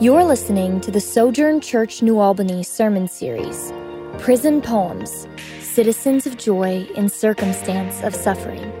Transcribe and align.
You're 0.00 0.24
listening 0.24 0.80
to 0.80 0.90
the 0.90 0.98
Sojourn 0.98 1.60
Church 1.60 2.00
New 2.00 2.20
Albany 2.20 2.62
sermon 2.62 3.06
series, 3.06 3.70
Prison 4.18 4.62
Poems 4.62 5.28
Citizens 5.60 6.26
of 6.26 6.38
Joy 6.38 6.88
in 6.96 7.10
Circumstance 7.10 8.02
of 8.02 8.14
Suffering. 8.14 8.72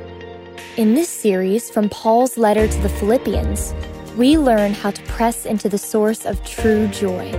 In 0.78 0.94
this 0.94 1.10
series 1.10 1.68
from 1.68 1.90
Paul's 1.90 2.38
letter 2.38 2.66
to 2.66 2.78
the 2.78 2.88
Philippians, 2.88 3.74
we 4.16 4.38
learn 4.38 4.72
how 4.72 4.92
to 4.92 5.02
press 5.02 5.44
into 5.44 5.68
the 5.68 5.76
source 5.76 6.24
of 6.24 6.42
true 6.46 6.88
joy 6.88 7.30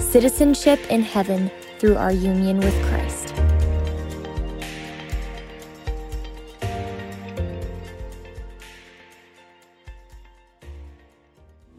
citizenship 0.00 0.78
in 0.90 1.00
heaven 1.00 1.50
through 1.78 1.96
our 1.96 2.12
union 2.12 2.58
with 2.58 2.78
Christ. 2.90 3.23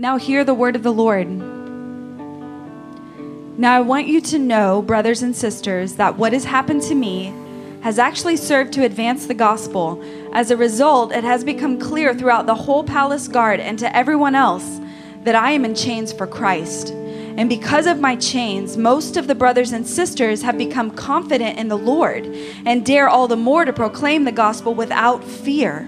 Now, 0.05 0.17
hear 0.17 0.43
the 0.43 0.53
word 0.53 0.75
of 0.75 0.83
the 0.83 0.93
Lord. 0.93 1.27
Now, 3.57 3.75
I 3.75 3.79
want 3.79 4.05
you 4.05 4.21
to 4.21 4.37
know, 4.37 4.83
brothers 4.83 5.23
and 5.23 5.35
sisters, 5.35 5.95
that 5.95 6.15
what 6.15 6.31
has 6.31 6.43
happened 6.43 6.83
to 6.83 6.93
me 6.93 7.33
has 7.81 7.97
actually 7.97 8.37
served 8.37 8.71
to 8.73 8.85
advance 8.85 9.25
the 9.25 9.33
gospel. 9.33 9.99
As 10.31 10.51
a 10.51 10.57
result, 10.57 11.11
it 11.11 11.23
has 11.23 11.43
become 11.43 11.79
clear 11.79 12.13
throughout 12.13 12.45
the 12.45 12.53
whole 12.53 12.83
palace 12.83 13.27
guard 13.27 13.59
and 13.59 13.79
to 13.79 13.97
everyone 13.97 14.35
else 14.35 14.79
that 15.23 15.33
I 15.33 15.49
am 15.53 15.65
in 15.65 15.73
chains 15.73 16.13
for 16.13 16.27
Christ. 16.27 16.91
And 16.91 17.49
because 17.49 17.87
of 17.87 17.99
my 17.99 18.15
chains, 18.15 18.77
most 18.77 19.17
of 19.17 19.25
the 19.25 19.33
brothers 19.33 19.71
and 19.71 19.87
sisters 19.87 20.43
have 20.43 20.55
become 20.55 20.91
confident 20.91 21.57
in 21.57 21.67
the 21.67 21.79
Lord 21.79 22.27
and 22.63 22.85
dare 22.85 23.09
all 23.09 23.27
the 23.27 23.35
more 23.35 23.65
to 23.65 23.73
proclaim 23.73 24.25
the 24.25 24.31
gospel 24.31 24.75
without 24.75 25.23
fear. 25.23 25.87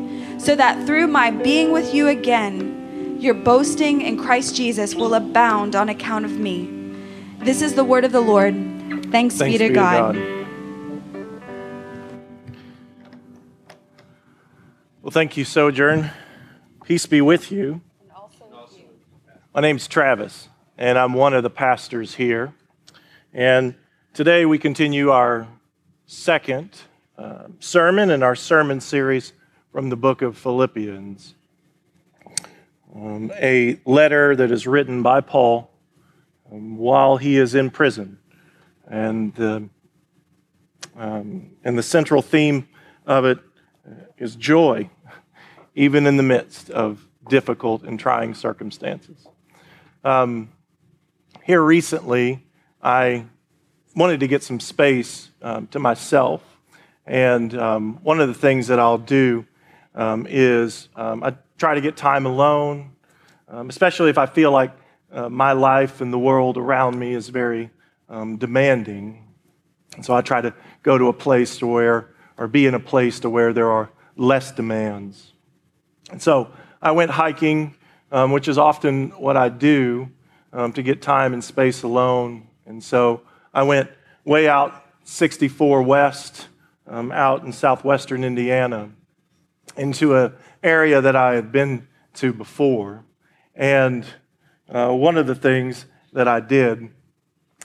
so 0.41 0.55
that 0.55 0.87
through 0.87 1.05
my 1.05 1.29
being 1.29 1.71
with 1.71 1.93
you 1.93 2.07
again, 2.07 3.17
your 3.19 3.35
boasting 3.35 4.01
in 4.01 4.17
Christ 4.17 4.55
Jesus 4.55 4.95
will 4.95 5.13
abound 5.13 5.75
on 5.75 5.87
account 5.87 6.25
of 6.25 6.31
me. 6.31 6.67
This 7.37 7.61
is 7.61 7.75
the 7.75 7.83
word 7.83 8.05
of 8.05 8.11
the 8.11 8.21
Lord. 8.21 8.55
Thanks, 9.11 9.37
Thanks 9.37 9.39
be, 9.39 9.51
to, 9.53 9.59
be 9.59 9.67
to 9.67 9.73
God. 9.73 10.15
God. 10.15 10.47
Well, 15.03 15.11
thank 15.11 15.37
you, 15.37 15.45
Sojourn. 15.45 16.09
Peace 16.85 17.05
be 17.05 17.21
with 17.21 17.51
you. 17.51 17.81
My 19.53 19.61
name's 19.61 19.87
Travis, 19.87 20.49
and 20.75 20.97
I'm 20.97 21.13
one 21.13 21.35
of 21.35 21.43
the 21.43 21.49
pastors 21.51 22.15
here. 22.15 22.55
And 23.31 23.75
today 24.13 24.47
we 24.47 24.57
continue 24.57 25.11
our 25.11 25.47
second 26.07 26.81
uh, 27.15 27.47
sermon 27.59 28.09
in 28.09 28.23
our 28.23 28.35
sermon 28.35 28.81
series 28.81 29.33
from 29.71 29.89
the 29.89 29.95
book 29.95 30.21
of 30.21 30.37
Philippians, 30.37 31.33
um, 32.93 33.31
a 33.39 33.79
letter 33.85 34.35
that 34.35 34.51
is 34.51 34.67
written 34.67 35.01
by 35.01 35.21
Paul 35.21 35.71
um, 36.51 36.75
while 36.75 37.15
he 37.15 37.37
is 37.37 37.55
in 37.55 37.69
prison. 37.69 38.19
And 38.85 39.33
the, 39.35 39.69
um, 40.97 41.51
and 41.63 41.77
the 41.77 41.83
central 41.83 42.21
theme 42.21 42.67
of 43.05 43.23
it 43.23 43.39
is 44.17 44.35
joy, 44.35 44.89
even 45.73 46.05
in 46.05 46.17
the 46.17 46.23
midst 46.23 46.69
of 46.69 47.07
difficult 47.29 47.83
and 47.83 47.97
trying 47.97 48.33
circumstances. 48.33 49.25
Um, 50.03 50.49
here 51.43 51.61
recently, 51.61 52.45
I 52.81 53.25
wanted 53.95 54.19
to 54.19 54.27
get 54.27 54.43
some 54.43 54.59
space 54.59 55.29
um, 55.41 55.67
to 55.67 55.79
myself. 55.79 56.43
And 57.05 57.57
um, 57.57 57.99
one 58.03 58.19
of 58.19 58.27
the 58.27 58.33
things 58.33 58.67
that 58.67 58.77
I'll 58.77 58.97
do 58.97 59.45
um, 59.95 60.25
is 60.29 60.89
um, 60.95 61.23
I 61.23 61.35
try 61.57 61.75
to 61.75 61.81
get 61.81 61.97
time 61.97 62.25
alone, 62.25 62.91
um, 63.47 63.69
especially 63.69 64.09
if 64.09 64.17
I 64.17 64.25
feel 64.25 64.51
like 64.51 64.71
uh, 65.11 65.29
my 65.29 65.51
life 65.51 66.01
and 66.01 66.11
the 66.11 66.19
world 66.19 66.57
around 66.57 66.97
me 66.97 67.13
is 67.13 67.29
very 67.29 67.69
um, 68.09 68.37
demanding. 68.37 69.27
And 69.95 70.05
so 70.05 70.15
I 70.15 70.21
try 70.21 70.41
to 70.41 70.53
go 70.83 70.97
to 70.97 71.07
a 71.07 71.13
place 71.13 71.57
to 71.57 71.67
where, 71.67 72.13
or 72.37 72.47
be 72.47 72.65
in 72.65 72.73
a 72.73 72.79
place 72.79 73.19
to 73.21 73.29
where 73.29 73.53
there 73.53 73.69
are 73.69 73.91
less 74.15 74.51
demands. 74.51 75.33
And 76.09 76.21
so 76.21 76.51
I 76.81 76.91
went 76.91 77.11
hiking, 77.11 77.75
um, 78.11 78.31
which 78.31 78.47
is 78.47 78.57
often 78.57 79.09
what 79.11 79.37
I 79.37 79.49
do 79.49 80.09
um, 80.53 80.73
to 80.73 80.83
get 80.83 81.01
time 81.01 81.33
and 81.33 81.43
space 81.43 81.83
alone. 81.83 82.47
And 82.65 82.83
so 82.83 83.21
I 83.53 83.63
went 83.63 83.89
way 84.23 84.47
out 84.47 84.85
64 85.03 85.81
West, 85.83 86.47
out 86.87 87.43
in 87.45 87.53
southwestern 87.53 88.23
Indiana 88.23 88.91
into 89.77 90.15
an 90.15 90.33
area 90.63 91.01
that 91.01 91.15
I 91.15 91.33
had 91.35 91.51
been 91.51 91.87
to 92.15 92.33
before. 92.33 93.03
And 93.55 94.05
uh, 94.69 94.93
one 94.93 95.17
of 95.17 95.27
the 95.27 95.35
things 95.35 95.85
that 96.13 96.27
I 96.27 96.39
did, 96.39 96.89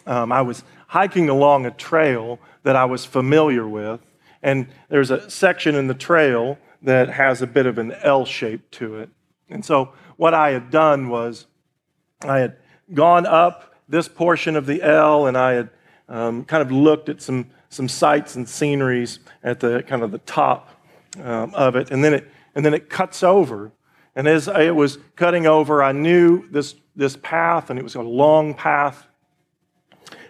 um, 0.06 0.32
I 0.32 0.42
was 0.42 0.62
hiking 0.88 1.28
along 1.28 1.66
a 1.66 1.70
trail 1.70 2.38
that 2.62 2.76
I 2.76 2.84
was 2.84 3.04
familiar 3.04 3.66
with. 3.66 4.00
And 4.42 4.68
there's 4.88 5.10
a 5.10 5.28
section 5.30 5.74
in 5.74 5.86
the 5.86 5.94
trail 5.94 6.58
that 6.82 7.08
has 7.08 7.42
a 7.42 7.46
bit 7.46 7.66
of 7.66 7.78
an 7.78 7.92
L 8.02 8.24
shape 8.24 8.70
to 8.72 8.96
it. 8.96 9.10
And 9.48 9.64
so 9.64 9.92
what 10.16 10.34
I 10.34 10.50
had 10.50 10.70
done 10.70 11.08
was 11.08 11.46
I 12.22 12.38
had 12.38 12.56
gone 12.92 13.26
up 13.26 13.74
this 13.88 14.08
portion 14.08 14.56
of 14.56 14.66
the 14.66 14.82
L 14.82 15.26
and 15.26 15.36
I 15.36 15.52
had 15.52 15.70
um, 16.08 16.44
kind 16.44 16.62
of 16.62 16.70
looked 16.70 17.08
at 17.08 17.20
some, 17.20 17.50
some 17.68 17.88
sights 17.88 18.36
and 18.36 18.48
sceneries 18.48 19.18
at 19.42 19.60
the 19.60 19.82
kind 19.82 20.02
of 20.02 20.12
the 20.12 20.18
top 20.18 20.70
um, 21.22 21.54
of 21.54 21.76
it, 21.76 21.90
and 21.90 22.02
then 22.02 22.14
it 22.14 22.30
and 22.54 22.64
then 22.64 22.74
it 22.74 22.88
cuts 22.88 23.22
over. 23.22 23.72
And 24.14 24.26
as 24.26 24.48
it 24.48 24.74
was 24.74 24.98
cutting 25.14 25.46
over, 25.46 25.82
I 25.82 25.92
knew 25.92 26.48
this 26.50 26.74
this 26.94 27.16
path, 27.16 27.70
and 27.70 27.78
it 27.78 27.82
was 27.82 27.94
a 27.94 28.02
long 28.02 28.54
path. 28.54 29.06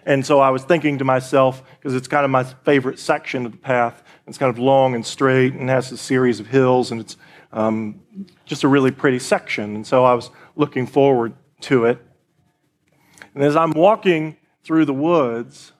And 0.05 0.25
so 0.25 0.39
I 0.39 0.51
was 0.51 0.63
thinking 0.63 0.99
to 0.99 1.03
myself, 1.03 1.61
because 1.77 1.93
it's 1.93 2.07
kind 2.07 2.23
of 2.23 2.31
my 2.31 2.43
favorite 2.43 2.97
section 2.97 3.45
of 3.45 3.51
the 3.51 3.57
path. 3.57 4.03
It's 4.25 4.37
kind 4.37 4.49
of 4.49 4.57
long 4.57 4.95
and 4.95 5.05
straight 5.05 5.53
and 5.53 5.69
has 5.69 5.91
a 5.91 5.97
series 5.97 6.39
of 6.39 6.47
hills, 6.47 6.91
and 6.91 7.01
it's 7.01 7.17
um, 7.51 8.01
just 8.45 8.63
a 8.63 8.67
really 8.67 8.91
pretty 8.91 9.19
section. 9.19 9.75
And 9.75 9.85
so 9.85 10.05
I 10.05 10.13
was 10.13 10.29
looking 10.55 10.87
forward 10.87 11.33
to 11.61 11.85
it. 11.85 11.99
And 13.33 13.43
as 13.43 13.55
I'm 13.55 13.71
walking 13.71 14.37
through 14.63 14.85
the 14.85 14.93
woods, 14.93 15.73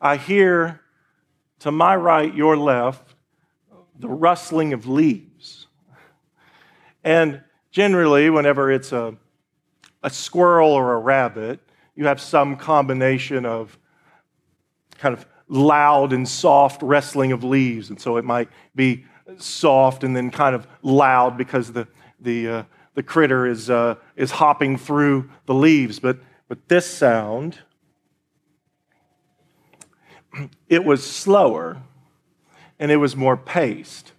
I 0.00 0.16
hear 0.16 0.80
to 1.60 1.70
my 1.70 1.96
right, 1.96 2.34
your 2.34 2.56
left, 2.56 3.13
the 3.98 4.08
rustling 4.08 4.72
of 4.72 4.86
leaves. 4.86 5.66
And 7.02 7.42
generally, 7.70 8.30
whenever 8.30 8.70
it's 8.70 8.92
a, 8.92 9.14
a 10.02 10.10
squirrel 10.10 10.70
or 10.70 10.94
a 10.94 10.98
rabbit, 10.98 11.60
you 11.94 12.06
have 12.06 12.20
some 12.20 12.56
combination 12.56 13.46
of 13.46 13.78
kind 14.98 15.12
of 15.12 15.26
loud 15.48 16.12
and 16.12 16.28
soft 16.28 16.82
rustling 16.82 17.32
of 17.32 17.44
leaves. 17.44 17.90
And 17.90 18.00
so 18.00 18.16
it 18.16 18.24
might 18.24 18.48
be 18.74 19.04
soft 19.36 20.04
and 20.04 20.16
then 20.16 20.30
kind 20.30 20.54
of 20.54 20.66
loud 20.82 21.36
because 21.36 21.72
the, 21.72 21.86
the, 22.20 22.48
uh, 22.48 22.62
the 22.94 23.02
critter 23.02 23.46
is, 23.46 23.70
uh, 23.70 23.96
is 24.16 24.30
hopping 24.30 24.78
through 24.78 25.30
the 25.46 25.54
leaves. 25.54 25.98
But, 25.98 26.18
but 26.48 26.68
this 26.68 26.86
sound, 26.86 27.58
it 30.68 30.84
was 30.84 31.04
slower 31.04 31.82
and 32.84 32.92
it 32.92 32.98
was 32.98 33.16
more 33.16 33.34
paced. 33.34 34.12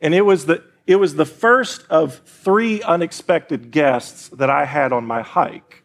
And 0.00 0.14
it 0.14 0.22
was 0.22 0.46
the, 0.46 0.64
it 0.86 0.96
was 0.96 1.16
the 1.16 1.26
first 1.26 1.84
of 1.90 2.14
three 2.20 2.80
unexpected 2.80 3.70
guests 3.70 4.30
that 4.30 4.48
I 4.48 4.64
had 4.64 4.90
on 4.90 5.04
my 5.04 5.20
hike. 5.20 5.84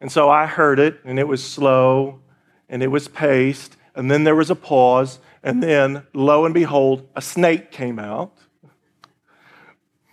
And 0.00 0.10
so 0.10 0.30
I 0.30 0.46
heard 0.46 0.78
it, 0.78 1.00
and 1.04 1.18
it 1.18 1.28
was 1.28 1.44
slow 1.44 2.20
and 2.66 2.82
it 2.82 2.86
was 2.86 3.08
paced, 3.08 3.76
and 3.94 4.10
then 4.10 4.24
there 4.24 4.34
was 4.34 4.48
a 4.48 4.54
pause, 4.54 5.18
and 5.42 5.62
then 5.62 6.06
lo 6.14 6.46
and 6.46 6.54
behold, 6.54 7.06
a 7.14 7.20
snake 7.20 7.70
came 7.70 7.98
out. 7.98 8.32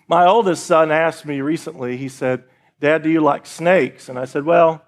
My 0.10 0.26
oldest 0.26 0.66
son 0.66 0.92
asked 0.92 1.26
me 1.26 1.40
recently, 1.40 1.96
he 1.96 2.10
said, 2.10 2.44
Dad, 2.82 3.04
do 3.04 3.10
you 3.10 3.22
like 3.22 3.46
snakes? 3.46 4.10
And 4.10 4.20
I 4.20 4.26
said, 4.26 4.44
Well, 4.44 4.84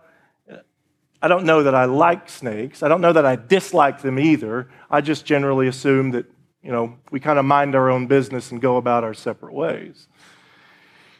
I 1.22 1.28
don't 1.28 1.46
know 1.46 1.64
that 1.64 1.74
I 1.74 1.86
like 1.86 2.30
snakes. 2.30 2.84
I 2.84 2.88
don't 2.88 3.02
know 3.02 3.14
that 3.14 3.25
I 3.25 3.36
dislike 3.36 4.02
them 4.02 4.19
either. 4.19 4.69
I 4.90 5.02
just 5.02 5.25
generally 5.25 5.68
assume 5.68 6.12
that, 6.12 6.25
you 6.62 6.72
know, 6.72 6.98
we 7.12 7.19
kind 7.19 7.40
of 7.40 7.46
mind 7.46 7.75
our 7.75 7.90
own 7.90 8.08
business 8.08 8.52
and 8.52 8.62
go 8.62 8.78
about 8.78 9.04
our 9.04 9.14
separate 9.14 9.54
ways. 9.54 10.08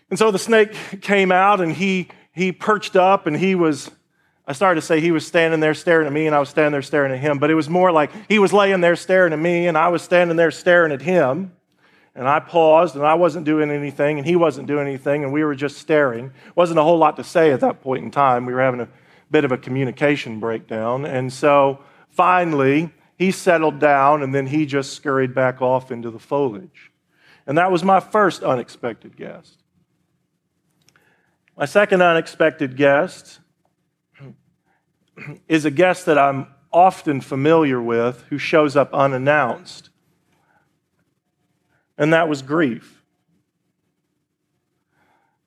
And 0.10 0.20
so 0.20 0.32
the 0.32 0.40
snake 0.40 1.02
came 1.02 1.32
out 1.32 1.62
and 1.62 1.74
he, 1.74 2.10
he 2.32 2.52
perched 2.52 2.96
up 2.96 3.26
and 3.26 3.36
he 3.36 3.56
was, 3.56 3.90
I 4.46 4.54
started 4.54 4.80
to 4.80 4.86
say 4.86 5.02
he 5.02 5.12
was 5.12 5.26
standing 5.26 5.60
there 5.60 5.74
staring 5.74 6.06
at 6.06 6.14
me 6.14 6.28
and 6.28 6.36
I 6.36 6.40
was 6.40 6.50
standing 6.50 6.72
there 6.72 6.84
staring 6.84 7.12
at 7.12 7.20
him, 7.20 7.40
but 7.40 7.50
it 7.50 7.56
was 7.56 7.68
more 7.68 7.92
like 7.92 8.12
he 8.30 8.40
was 8.40 8.54
laying 8.54 8.82
there 8.82 8.96
staring 8.96 9.34
at 9.34 9.40
me 9.40 9.68
and 9.68 9.78
I 9.78 9.90
was 9.90 10.04
standing 10.04 10.38
there 10.38 10.52
staring 10.52 10.92
at 10.92 11.02
him. 11.02 11.54
And 12.16 12.28
I 12.28 12.40
paused 12.40 12.96
and 12.96 13.06
I 13.06 13.14
wasn't 13.14 13.46
doing 13.46 13.70
anything 13.70 14.18
and 14.18 14.26
he 14.26 14.36
wasn't 14.36 14.68
doing 14.68 14.88
anything 14.88 15.24
and 15.24 15.32
we 15.32 15.44
were 15.44 15.54
just 15.54 15.78
staring. 15.78 16.32
Wasn't 16.56 16.80
a 16.80 16.84
whole 16.84 16.98
lot 16.98 17.16
to 17.18 17.24
say 17.24 17.52
at 17.52 17.60
that 17.60 17.82
point 17.82 18.04
in 18.04 18.10
time. 18.10 18.46
We 18.46 18.54
were 18.54 18.62
having 18.62 18.80
a 18.80 18.88
bit 19.32 19.46
of 19.46 19.52
a 19.52 19.58
communication 19.58 20.40
breakdown. 20.40 21.06
And 21.06 21.32
so 21.32 21.80
finally, 22.10 22.94
he 23.18 23.32
settled 23.32 23.80
down 23.80 24.24
and 24.24 24.34
then 24.34 24.48
he 24.48 24.66
just 24.66 24.94
scurried 24.94 25.34
back 25.34 25.62
off 25.62 25.92
into 25.92 26.12
the 26.12 26.20
foliage. 26.20 26.92
And 27.46 27.58
that 27.58 27.72
was 27.72 27.84
my 27.84 28.00
first 28.00 28.44
unexpected 28.44 29.16
guest. 29.16 29.64
My 31.58 31.66
second 31.66 32.02
unexpected 32.02 32.78
guest 32.78 33.40
is 35.48 35.66
a 35.66 35.72
guest 35.72 36.06
that 36.06 36.18
I'm 36.18 36.48
often 36.72 37.22
familiar 37.22 37.82
with 37.82 38.24
who 38.30 38.38
shows 38.38 38.76
up 38.76 38.94
unannounced 38.94 39.90
and 41.98 42.14
that 42.14 42.30
was 42.30 42.42
grief. 42.42 43.02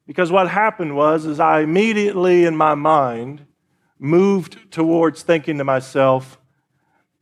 Because 0.06 0.32
what 0.32 0.48
happened 0.48 0.96
was 0.96 1.24
is 1.24 1.38
I 1.38 1.60
immediately 1.60 2.44
in 2.44 2.56
my 2.56 2.74
mind 2.74 3.46
moved 4.00 4.72
towards 4.72 5.22
thinking 5.22 5.58
to 5.58 5.64
myself, 5.64 6.38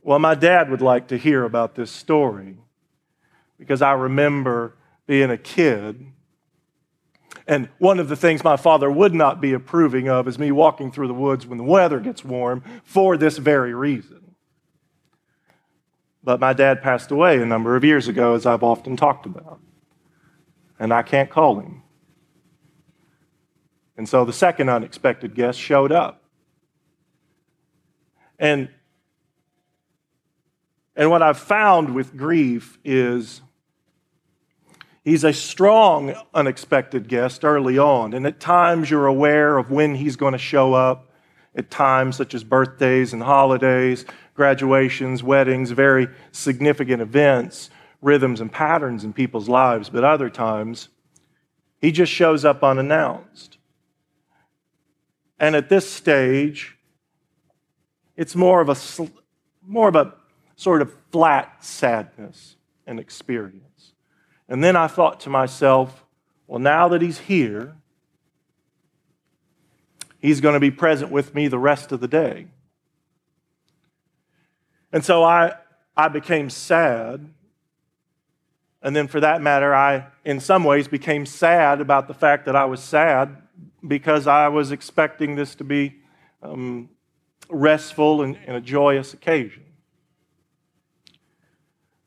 well, 0.01 0.21
my 0.21 0.35
dad 0.35 0.71
would 0.71 0.81
like 0.81 1.09
to 1.09 1.19
hear 1.19 1.45
about 1.45 1.75
this 1.75 1.91
story. 1.91 2.57
Because 3.59 3.83
I 3.83 3.93
remember 3.93 4.77
being 5.07 5.31
a 5.31 5.37
kid. 5.37 6.07
And 7.47 7.69
one 7.79 7.99
of 7.99 8.09
the 8.09 8.17
things 8.17 8.45
my 8.45 8.57
father 8.57 8.91
would 8.91 9.13
not 9.13 9.41
be 9.41 9.53
approving 9.53 10.09
of 10.09 10.29
is 10.29 10.39
me 10.39 10.53
walking 10.53 10.93
through 10.93 11.09
the 11.09 11.15
woods 11.15 11.47
when 11.47 11.59
the 11.59 11.65
weather 11.65 11.99
gets 11.99 12.25
warm 12.25 12.63
for 12.85 13.17
this 13.17 13.39
very 13.39 13.75
reason. 13.75 14.35
But 16.23 16.41
my 16.41 16.53
dad 16.53 16.83
passed 16.83 17.11
away 17.11 17.41
a 17.41 17.47
number 17.47 17.75
of 17.75 17.85
years 17.85 18.07
ago, 18.07 18.35
as 18.35 18.47
I've 18.47 18.63
often 18.63 18.97
talked 18.97 19.27
about. 19.27 19.61
And 20.79 20.93
I 20.93 21.03
can't 21.03 21.31
call 21.31 21.59
him. 21.59 21.83
And 23.97 24.09
so 24.09 24.25
the 24.25 24.33
second 24.33 24.69
unexpected 24.69 25.35
guest 25.35 25.59
showed 25.59 25.91
up. 25.91 26.23
And, 28.38 28.69
and 30.94 31.11
what 31.11 31.23
I've 31.23 31.38
found 31.38 31.94
with 31.94 32.17
grief 32.17 32.79
is 32.85 33.40
he's 35.05 35.25
a 35.25 35.32
strong 35.32 36.14
unexpected 36.32 37.08
guest 37.08 37.44
early 37.44 37.79
on. 37.79 38.14
And 38.14 38.26
at 38.26 38.40
times 38.40 38.90
you're 38.90 39.06
aware 39.06 39.58
of 39.58 39.70
when 39.70 39.94
he's 39.96 40.17
going 40.17 40.32
to 40.32 40.38
show 40.38 40.75
up. 40.75 41.05
At 41.55 41.70
times, 41.70 42.14
such 42.14 42.35
as 42.35 42.44
birthdays 42.44 43.12
and 43.12 43.20
holidays, 43.20 44.05
graduations, 44.35 45.25
weddings, 45.25 45.73
very 45.73 46.06
significant 46.31 47.02
events, 47.02 47.70
rhythms, 48.00 48.40
and 48.40 48.52
patterns 48.52 49.02
in 49.02 49.12
people's 49.12 49.49
lives, 49.49 49.88
but 49.90 50.05
other 50.05 50.31
times, 50.31 50.88
he 51.81 51.90
just 51.90 52.12
shows 52.12 52.44
up 52.44 52.62
unannounced. 52.62 53.58
And 55.40 55.56
at 55.56 55.69
this 55.69 55.90
stage, 55.90 56.78
it's 58.19 58.35
more 58.35 58.61
of 58.61 58.69
a 58.69 58.76
more 59.65 59.88
of 59.88 59.94
a 59.94 60.12
sort 60.56 60.82
of 60.82 60.93
flat 61.12 61.65
sadness 61.65 62.56
and 62.85 62.99
experience. 62.99 63.93
And 64.49 64.62
then 64.62 64.75
I 64.75 64.88
thought 64.88 65.20
to 65.20 65.31
myself, 65.31 66.05
well, 66.49 66.59
now 66.59 66.88
that 66.88 67.00
he's 67.00 67.19
here, 67.19 67.76
he's 70.19 70.41
going 70.41 70.55
to 70.55 70.61
be 70.61 70.73
present 70.73 71.12
with 71.12 71.32
me 71.32 71.47
the 71.47 71.61
rest 71.61 71.93
of 71.93 72.00
the 72.00 72.09
day. 72.09 72.49
And 74.93 75.05
so 75.05 75.23
I, 75.23 75.53
I 75.97 76.09
became 76.09 76.50
sad. 76.50 77.31
And 78.82 78.97
then, 78.97 79.06
for 79.06 79.21
that 79.21 79.43
matter, 79.43 79.75
I, 79.75 80.06
in 80.25 80.41
some 80.41 80.64
ways, 80.64 80.88
became 80.88 81.25
sad 81.26 81.81
about 81.81 82.09
the 82.09 82.14
fact 82.14 82.47
that 82.47 82.56
I 82.56 82.64
was 82.64 82.82
sad 82.82 83.43
because 83.87 84.26
I 84.26 84.49
was 84.49 84.73
expecting 84.73 85.37
this 85.37 85.55
to 85.56 85.64
be 85.64 85.97
um, 86.43 86.88
restful 87.49 88.23
and, 88.23 88.39
and 88.47 88.56
a 88.56 88.61
joyous 88.61 89.15
occasion. 89.15 89.65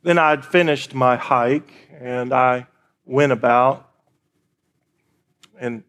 Then 0.04 0.18
I'd 0.18 0.46
finished 0.46 0.94
my 0.94 1.16
hike 1.16 1.72
and 2.00 2.34
I 2.34 2.68
went 3.06 3.32
about, 3.32 3.90
and 5.60 5.84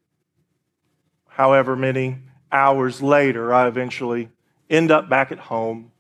however 1.28 1.76
many 1.76 2.18
hours 2.50 3.00
later, 3.00 3.54
I 3.54 3.66
eventually 3.68 4.28
end 4.68 4.90
up 4.90 5.08
back 5.08 5.32
at 5.32 5.38
home 5.38 5.92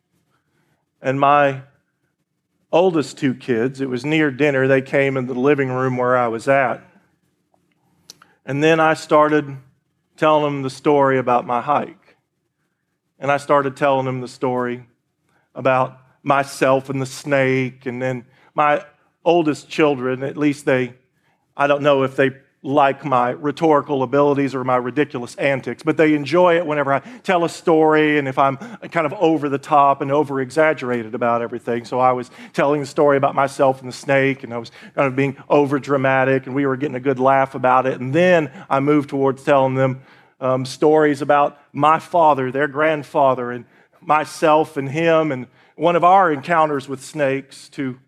and 1.02 1.18
my 1.18 1.62
oldest 2.70 3.18
two 3.18 3.34
kids, 3.34 3.80
it 3.80 3.88
was 3.88 4.04
near 4.04 4.30
dinner, 4.30 4.68
they 4.68 4.80
came 4.80 5.16
in 5.16 5.26
the 5.26 5.34
living 5.34 5.68
room 5.68 5.96
where 5.96 6.16
I 6.16 6.28
was 6.28 6.46
at. 6.46 6.80
And 8.46 8.62
then 8.62 8.78
I 8.78 8.94
started 8.94 9.56
telling 10.16 10.44
them 10.44 10.62
the 10.62 10.70
story 10.70 11.18
about 11.18 11.44
my 11.44 11.60
hike. 11.60 12.01
And 13.22 13.30
I 13.30 13.36
started 13.36 13.76
telling 13.76 14.04
them 14.04 14.20
the 14.20 14.26
story 14.26 14.84
about 15.54 15.96
myself 16.24 16.90
and 16.90 17.00
the 17.00 17.06
snake. 17.06 17.86
And 17.86 18.02
then 18.02 18.26
my 18.52 18.84
oldest 19.24 19.68
children, 19.68 20.24
at 20.24 20.36
least 20.36 20.64
they, 20.64 20.94
I 21.56 21.68
don't 21.68 21.82
know 21.82 22.02
if 22.02 22.16
they 22.16 22.32
like 22.64 23.04
my 23.04 23.30
rhetorical 23.30 24.02
abilities 24.02 24.56
or 24.56 24.64
my 24.64 24.74
ridiculous 24.74 25.36
antics, 25.36 25.84
but 25.84 25.96
they 25.96 26.14
enjoy 26.14 26.56
it 26.56 26.66
whenever 26.66 26.92
I 26.92 26.98
tell 27.22 27.44
a 27.44 27.48
story 27.48 28.18
and 28.18 28.26
if 28.26 28.38
I'm 28.38 28.56
kind 28.56 29.06
of 29.06 29.12
over 29.14 29.48
the 29.48 29.58
top 29.58 30.00
and 30.00 30.10
over 30.10 30.40
exaggerated 30.40 31.14
about 31.14 31.42
everything. 31.42 31.84
So 31.84 32.00
I 32.00 32.10
was 32.10 32.28
telling 32.52 32.80
the 32.80 32.86
story 32.86 33.16
about 33.16 33.36
myself 33.36 33.80
and 33.80 33.88
the 33.88 33.96
snake, 33.96 34.42
and 34.42 34.52
I 34.52 34.58
was 34.58 34.72
kind 34.96 35.06
of 35.06 35.14
being 35.14 35.36
over 35.48 35.78
dramatic, 35.78 36.46
and 36.46 36.56
we 36.56 36.66
were 36.66 36.76
getting 36.76 36.96
a 36.96 37.00
good 37.00 37.20
laugh 37.20 37.54
about 37.54 37.86
it. 37.86 38.00
And 38.00 38.12
then 38.12 38.50
I 38.68 38.80
moved 38.80 39.10
towards 39.10 39.44
telling 39.44 39.74
them 39.74 40.02
um, 40.42 40.66
stories 40.66 41.22
about 41.22 41.58
my 41.72 41.98
father, 41.98 42.50
their 42.50 42.68
grandfather, 42.68 43.52
and 43.52 43.64
myself 44.00 44.76
and 44.76 44.90
him, 44.90 45.30
and 45.32 45.46
one 45.76 45.96
of 45.96 46.04
our 46.04 46.32
encounters 46.32 46.88
with 46.88 47.02
snakes, 47.02 47.68
to 47.70 47.98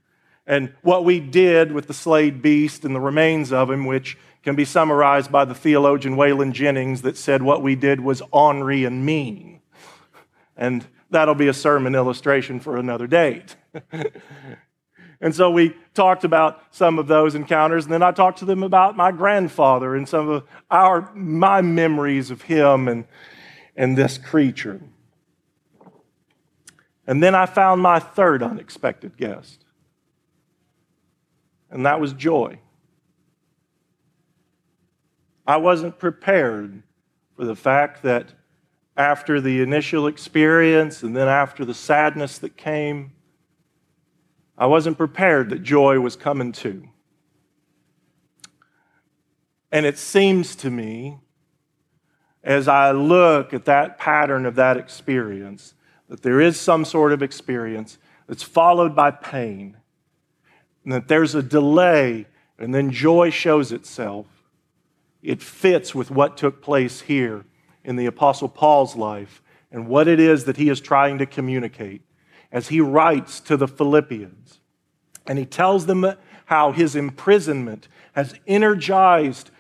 and 0.47 0.75
what 0.83 1.05
we 1.05 1.21
did 1.21 1.73
with 1.73 1.87
the 1.87 1.95
slayed 1.95 2.43
beast 2.43 2.85
and 2.85 2.95
the 2.95 3.01
remains 3.01 3.51
of 3.51 3.71
him, 3.71 3.87
which 3.87 4.19
can 4.43 4.55
be 4.55 4.65
summarized 4.65 5.33
by 5.33 5.45
the 5.47 5.55
theologian 5.55 6.17
Waylon 6.17 6.53
Jennings 6.53 7.01
that 7.01 7.17
said 7.17 7.41
what 7.41 7.63
we 7.63 7.75
did 7.75 8.01
was 8.01 8.21
ornery 8.31 8.85
and 8.85 9.07
mean. 9.07 9.61
And 10.55 10.85
that'll 11.09 11.35
be 11.35 11.49
a 11.49 11.55
sermon 11.55 11.95
illustration 11.95 12.61
for 12.61 12.77
another 12.77 13.07
date. 13.07 13.57
and 15.25 15.35
so 15.35 15.51
we 15.51 15.75
talked 15.95 16.25
about 16.25 16.63
some 16.71 16.99
of 16.99 17.07
those 17.07 17.35
encounters, 17.35 17.85
and 17.85 17.95
then 17.95 18.03
I 18.03 18.13
talked 18.13 18.41
to 18.41 18.45
them 18.45 18.63
about 18.63 18.95
my 18.95 19.11
grandfather 19.11 19.97
and 19.97 20.07
some 20.07 20.29
of 20.29 20.45
our 20.71 21.11
my 21.15 21.63
memories 21.63 22.31
of 22.31 22.43
him 22.43 22.89
and, 22.89 23.07
and 23.75 23.97
this 23.97 24.19
creature. 24.19 24.83
And 27.07 27.23
then 27.23 27.35
I 27.35 27.47
found 27.47 27.81
my 27.81 28.01
third 28.01 28.43
unexpected 28.43 29.17
guest, 29.17 29.65
and 31.71 31.87
that 31.87 32.01
was 32.01 32.13
joy. 32.13 32.59
I 35.47 35.57
wasn't 35.57 35.99
prepared 35.99 36.83
for 37.35 37.47
the 37.47 37.57
fact 37.57 38.03
that 38.03 38.35
after 38.95 39.41
the 39.41 39.63
initial 39.63 40.07
experience 40.07 41.03
and 41.03 41.17
then 41.17 41.29
after 41.29 41.65
the 41.65 41.73
sadness 41.73 42.37
that 42.41 42.59
came, 42.59 43.13
I 44.57 44.67
wasn't 44.67 44.99
prepared 44.99 45.51
that 45.51 45.63
joy 45.63 45.99
was 46.01 46.17
coming 46.17 46.53
too. 46.53 46.89
And 49.73 49.85
it 49.85 49.99
seems 49.99 50.55
to 50.57 50.71
me, 50.71 51.19
as 52.45 52.69
I 52.69 52.93
look 52.93 53.53
at 53.53 53.65
that 53.65 53.99
pattern 53.99 54.47
of 54.47 54.55
that 54.55 54.77
experience, 54.77 55.75
that 56.09 56.23
there 56.23 56.41
is 56.41 56.61
some 56.61 56.85
sort 56.85 57.13
of 57.13 57.23
experience 57.23 57.99
that's 58.29 58.43
followed 58.43 58.95
by 58.95 59.11
pain, 59.11 59.77
and 60.85 60.93
that 60.93 61.09
there's 61.09 61.35
a 61.35 61.43
delay, 61.43 62.27
and 62.59 62.73
then 62.75 62.91
joy 62.91 63.31
shows 63.31 63.73
itself. 63.73 64.27
It 65.23 65.43
fits 65.43 65.95
with 65.95 66.11
what 66.11 66.37
took 66.37 66.63
place 66.63 67.01
here 67.01 67.45
in 67.83 67.97
the 67.97 68.07
Apostle 68.07 68.49
Paul's 68.49 68.95
life 68.95 69.43
and 69.73 69.89
what 69.89 70.07
it 70.07 70.21
is 70.21 70.45
that 70.45 70.57
he 70.57 70.69
is 70.69 70.81
trying 70.81 71.19
to 71.19 71.27
communicate 71.27 72.03
as 72.55 72.69
he 72.69 72.81
writes 72.81 73.41
to 73.41 73.57
the 73.57 73.67
Philippians. 73.69 74.61
And 75.27 75.39
he 75.39 75.45
tells 75.45 75.87
them 75.87 76.07
how 76.47 76.71
his 76.73 76.95
imprisonment 76.95 77.89
has 78.13 78.35
energized 78.47 79.51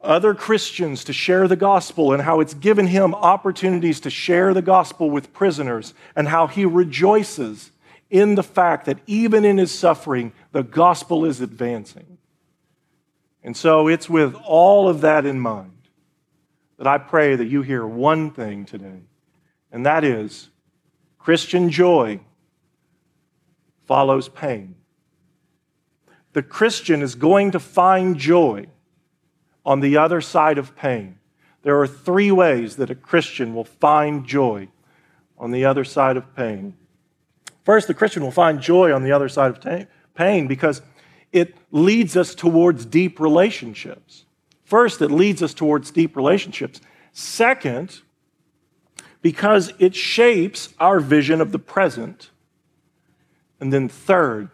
other 0.00 0.34
Christians 0.34 1.04
to 1.04 1.12
share 1.12 1.46
the 1.46 1.56
gospel 1.56 2.12
and 2.12 2.22
how 2.22 2.40
it's 2.40 2.52
given 2.52 2.88
him 2.88 3.14
opportunities 3.14 4.00
to 4.00 4.10
share 4.10 4.52
the 4.52 4.62
gospel 4.62 5.10
with 5.10 5.32
prisoners 5.32 5.94
and 6.16 6.28
how 6.28 6.48
he 6.48 6.64
rejoices 6.66 7.70
in 8.10 8.34
the 8.34 8.42
fact 8.42 8.86
that 8.86 8.98
even 9.06 9.44
in 9.44 9.56
his 9.56 9.72
suffering, 9.72 10.32
the 10.52 10.64
gospel 10.64 11.24
is 11.24 11.40
advancing. 11.40 12.18
And 13.44 13.56
so 13.56 13.86
it's 13.86 14.10
with 14.10 14.34
all 14.44 14.88
of 14.88 15.02
that 15.02 15.24
in 15.24 15.38
mind 15.38 15.70
that 16.78 16.86
I 16.86 16.98
pray 16.98 17.36
that 17.36 17.46
you 17.46 17.62
hear 17.62 17.86
one 17.86 18.32
thing 18.32 18.64
today, 18.64 19.02
and 19.70 19.86
that 19.86 20.02
is 20.02 20.48
Christian 21.24 21.70
joy 21.70 22.20
follows 23.86 24.28
pain. 24.28 24.74
The 26.34 26.42
Christian 26.42 27.00
is 27.00 27.14
going 27.14 27.52
to 27.52 27.58
find 27.58 28.18
joy 28.18 28.66
on 29.64 29.80
the 29.80 29.96
other 29.96 30.20
side 30.20 30.58
of 30.58 30.76
pain. 30.76 31.18
There 31.62 31.80
are 31.80 31.86
three 31.86 32.30
ways 32.30 32.76
that 32.76 32.90
a 32.90 32.94
Christian 32.94 33.54
will 33.54 33.64
find 33.64 34.26
joy 34.26 34.68
on 35.38 35.50
the 35.50 35.64
other 35.64 35.82
side 35.82 36.18
of 36.18 36.36
pain. 36.36 36.76
First, 37.64 37.88
the 37.88 37.94
Christian 37.94 38.22
will 38.22 38.30
find 38.30 38.60
joy 38.60 38.92
on 38.92 39.02
the 39.02 39.12
other 39.12 39.30
side 39.30 39.50
of 39.50 39.86
pain 40.14 40.46
because 40.46 40.82
it 41.32 41.56
leads 41.70 42.18
us 42.18 42.34
towards 42.34 42.84
deep 42.84 43.18
relationships. 43.18 44.26
First, 44.62 45.00
it 45.00 45.10
leads 45.10 45.42
us 45.42 45.54
towards 45.54 45.90
deep 45.90 46.16
relationships. 46.16 46.82
Second, 47.14 48.02
because 49.24 49.72
it 49.78 49.94
shapes 49.94 50.74
our 50.78 51.00
vision 51.00 51.40
of 51.40 51.50
the 51.50 51.58
present. 51.58 52.28
And 53.58 53.72
then 53.72 53.88
third, 53.88 54.50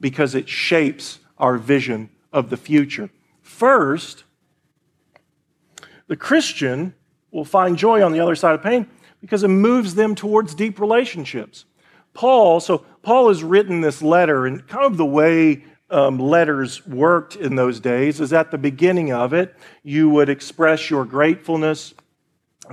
because 0.00 0.34
it 0.34 0.48
shapes 0.48 1.18
our 1.36 1.58
vision 1.58 2.08
of 2.32 2.48
the 2.48 2.56
future. 2.56 3.10
First, 3.42 4.24
the 6.06 6.16
Christian 6.16 6.94
will 7.30 7.44
find 7.44 7.76
joy 7.76 8.02
on 8.02 8.12
the 8.12 8.20
other 8.20 8.34
side 8.34 8.54
of 8.54 8.62
pain 8.62 8.88
because 9.20 9.42
it 9.42 9.48
moves 9.48 9.96
them 9.96 10.14
towards 10.14 10.54
deep 10.54 10.80
relationships. 10.80 11.66
Paul, 12.14 12.60
so 12.60 12.86
Paul 13.02 13.28
has 13.28 13.44
written 13.44 13.82
this 13.82 14.00
letter, 14.00 14.46
and 14.46 14.66
kind 14.66 14.86
of 14.86 14.96
the 14.96 15.04
way 15.04 15.62
um, 15.90 16.18
letters 16.18 16.86
worked 16.86 17.36
in 17.36 17.54
those 17.54 17.80
days 17.80 18.18
is 18.18 18.32
at 18.32 18.50
the 18.50 18.56
beginning 18.56 19.12
of 19.12 19.34
it, 19.34 19.54
you 19.82 20.08
would 20.08 20.30
express 20.30 20.88
your 20.88 21.04
gratefulness 21.04 21.92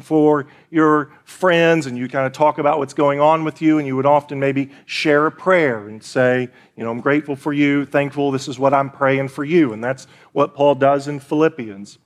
for 0.02 0.48
your 0.70 1.12
friends 1.24 1.86
and 1.86 1.98
you 1.98 2.08
kind 2.08 2.26
of 2.26 2.34
talk 2.34 2.58
about 2.58 2.78
what's 2.78 2.94
going 2.94 3.20
on 3.20 3.44
with 3.44 3.62
you 3.62 3.78
and 3.78 3.88
you 3.88 3.96
would 3.96 4.06
often 4.06 4.40
maybe 4.40 4.70
share 4.86 5.26
a 5.26 5.32
prayer 5.32 5.88
and 5.88 6.04
say 6.04 6.48
you 6.76 6.84
know 6.84 6.90
i'm 6.90 7.02
grateful 7.02 7.36
for 7.36 7.52
you 7.52 7.86
thankful 7.86 8.32
this 8.32 8.48
is 8.48 8.58
what 8.58 8.74
i'm 8.74 8.90
praying 8.90 9.28
for 9.28 9.44
you. 9.44 9.74
And 9.74 9.84
that's 9.84 10.08
what 10.32 10.56
paul 10.56 10.76
does 10.76 11.08
in 11.08 11.20
philippians. 11.20 11.98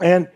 And 0.00 0.28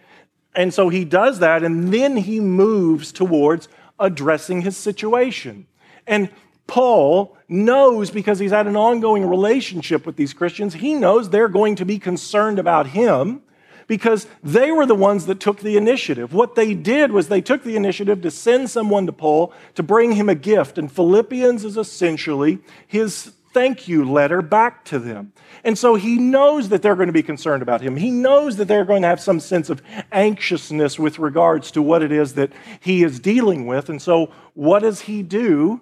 and 0.55 0.75
so 0.75 0.89
he 0.89 1.05
does 1.05 1.39
that 1.39 1.63
and 1.63 1.93
then 1.93 2.17
he 2.17 2.41
moves 2.41 3.13
towards 3.13 3.69
addressing 3.99 4.63
his 4.63 4.77
situation. 4.77 5.67
And 6.07 6.31
paul 6.67 7.37
knows 7.49 8.11
because 8.11 8.39
he's 8.39 8.51
had 8.51 8.67
an 8.67 8.77
ongoing 8.77 9.27
relationship 9.27 10.07
with 10.07 10.17
these 10.17 10.33
christians 10.33 10.75
he 10.75 10.95
knows 10.95 11.29
they're 11.29 11.49
going 11.49 11.75
to 11.75 11.85
be 11.85 11.99
concerned 11.99 12.59
about 12.59 12.87
him 12.87 13.43
because 13.87 14.27
they 14.43 14.71
were 14.71 14.87
the 14.87 14.95
ones 14.95 15.27
that 15.27 15.41
took 15.41 15.61
the 15.61 15.77
initiative. 15.77 16.33
What 16.33 16.55
they 16.55 16.75
did 16.75 17.13
was 17.13 17.29
they 17.29 17.41
took 17.41 17.65
the 17.65 17.77
initiative 17.77 18.23
to 18.23 18.31
send 18.31 18.71
someone 18.71 19.07
to 19.07 19.13
Paul 19.13 19.53
to 19.75 19.83
bring 19.83 20.13
him 20.13 20.29
a 20.29 20.35
gift. 20.35 20.79
And 20.79 20.91
Philippians 20.91 21.65
is 21.65 21.77
essentially 21.77 22.61
his 22.87 23.33
thank 23.53 23.87
you 23.87 24.11
letter 24.11 24.43
back 24.43 24.85
to 24.87 24.99
them. 24.99 25.33
And 25.65 25.79
so 25.79 25.95
he 25.95 26.17
knows 26.17 26.71
that 26.71 26.83
they're 26.83 26.97
going 26.97 27.09
to 27.09 27.13
be 27.13 27.23
concerned 27.23 27.63
about 27.63 27.81
him. 27.81 27.97
He 27.97 28.11
knows 28.11 28.57
that 28.57 28.67
they're 28.67 28.85
going 28.85 29.03
to 29.03 29.09
have 29.09 29.21
some 29.21 29.41
sense 29.41 29.69
of 29.71 29.83
anxiousness 30.11 30.99
with 30.99 31.19
regards 31.19 31.71
to 31.73 31.83
what 31.83 32.03
it 32.03 32.13
is 32.13 32.35
that 32.35 32.53
he 32.81 33.03
is 33.03 33.21
dealing 33.21 33.67
with. 33.67 33.89
And 33.89 34.01
so 34.01 34.33
what 34.55 34.81
does 34.81 35.03
he 35.03 35.23
do? 35.23 35.81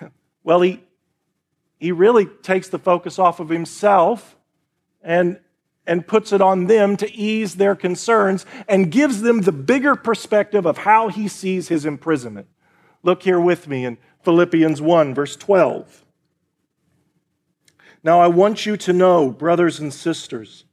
Well, 0.46 0.60
he, 0.60 0.82
he 1.78 1.90
really 1.90 2.26
takes 2.26 2.68
the 2.68 2.78
focus 2.78 3.18
off 3.18 3.40
of 3.40 3.48
himself 3.48 4.36
and 5.00 5.38
and 5.86 6.06
puts 6.06 6.32
it 6.32 6.40
on 6.40 6.66
them 6.66 6.96
to 6.96 7.12
ease 7.14 7.56
their 7.56 7.74
concerns 7.74 8.46
and 8.68 8.90
gives 8.90 9.20
them 9.20 9.42
the 9.42 9.52
bigger 9.52 9.94
perspective 9.94 10.66
of 10.66 10.78
how 10.78 11.08
he 11.08 11.28
sees 11.28 11.68
his 11.68 11.84
imprisonment. 11.84 12.46
Look 13.02 13.22
here 13.22 13.40
with 13.40 13.68
me 13.68 13.84
in 13.84 13.98
Philippians 14.22 14.80
1, 14.80 15.14
verse 15.14 15.36
12. 15.36 16.04
Now, 18.02 18.20
I 18.20 18.28
want 18.28 18.66
you 18.66 18.76
to 18.78 18.92
know, 18.92 19.30
brothers 19.30 19.80
and 19.80 19.92
sisters, 19.92 20.64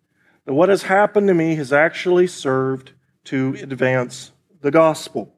that 0.46 0.54
what 0.54 0.70
has 0.70 0.84
happened 0.84 1.28
to 1.28 1.34
me 1.34 1.56
has 1.56 1.72
actually 1.72 2.28
served 2.28 2.92
to 3.26 3.56
advance 3.62 4.32
the 4.62 4.72
gospel. 4.72 5.34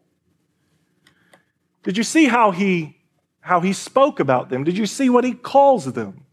Did 1.83 1.97
you 1.97 2.03
see 2.03 2.25
how 2.25 2.51
he, 2.51 2.97
how 3.41 3.59
he 3.59 3.73
spoke 3.73 4.19
about 4.19 4.49
them? 4.49 4.63
Did 4.63 4.77
you 4.77 4.85
see 4.85 5.09
what 5.09 5.23
he 5.23 5.33
calls 5.33 5.93
them? 5.93 6.25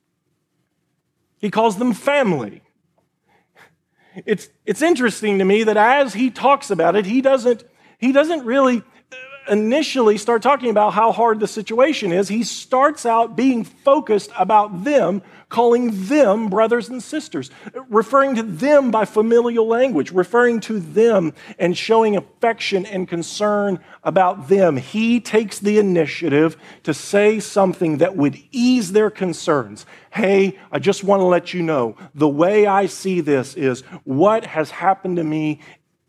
He 1.39 1.51
calls 1.51 1.79
them 1.79 1.93
family. 1.93 2.63
It's, 4.27 4.49
it's 4.67 4.83
interesting 4.83 5.39
to 5.39 5.45
me 5.45 5.65
that 5.65 5.77
as 5.77 6.15
he 6.15 6.31
talks 6.31 6.71
about 6.71 6.97
it, 6.97 7.07
he 7.07 7.21
doesn't, 7.21 7.65
he 7.99 8.13
doesn't 8.13 8.45
really 8.45 8.83
initially 9.49 10.19
start 10.19 10.43
talking 10.43 10.71
about 10.71 10.93
how 10.93 11.13
hard 11.13 11.41
the 11.41 11.49
situation 11.49 12.13
is. 12.13 12.29
He 12.29 12.43
starts 12.43 13.07
out 13.07 13.37
being 13.37 13.65
focused 13.65 14.31
about 14.39 14.85
them, 14.85 15.23
calling 15.49 16.07
them 16.07 16.49
brothers 16.49 16.89
and 16.89 17.03
sisters, 17.03 17.51
referring 17.89 18.37
to 18.37 18.43
them 18.43 18.91
by 18.91 19.05
familial 19.05 19.67
language, 19.67 20.13
referring 20.13 20.61
to 20.61 20.79
them 20.79 21.33
and 21.59 21.77
showing 21.77 22.17
affection 22.17 22.87
and 22.87 23.09
concern 23.09 23.81
about 24.05 24.49
them. 24.49 24.77
He 24.77 25.21
takes 25.21 25.59
the 25.59 25.79
initiative 25.79 26.57
to 26.85 26.95
say 26.95 27.41
something 27.41 27.99
that 27.99 28.17
would 28.17 28.39
ease 28.53 28.93
their 28.93 29.11
concerns. 29.11 29.87
Hey, 30.13 30.59
I 30.73 30.79
just 30.79 31.05
want 31.05 31.21
to 31.21 31.25
let 31.25 31.55
you 31.55 31.63
know 31.63 31.97
the 32.15 32.29
way 32.29 32.67
I 32.67 32.87
see 32.87 33.21
this 33.21 33.55
is 33.55 33.83
what 34.05 34.45
has 34.45 34.71
happened 34.71 35.17
to 35.17 35.25
me 35.25 35.61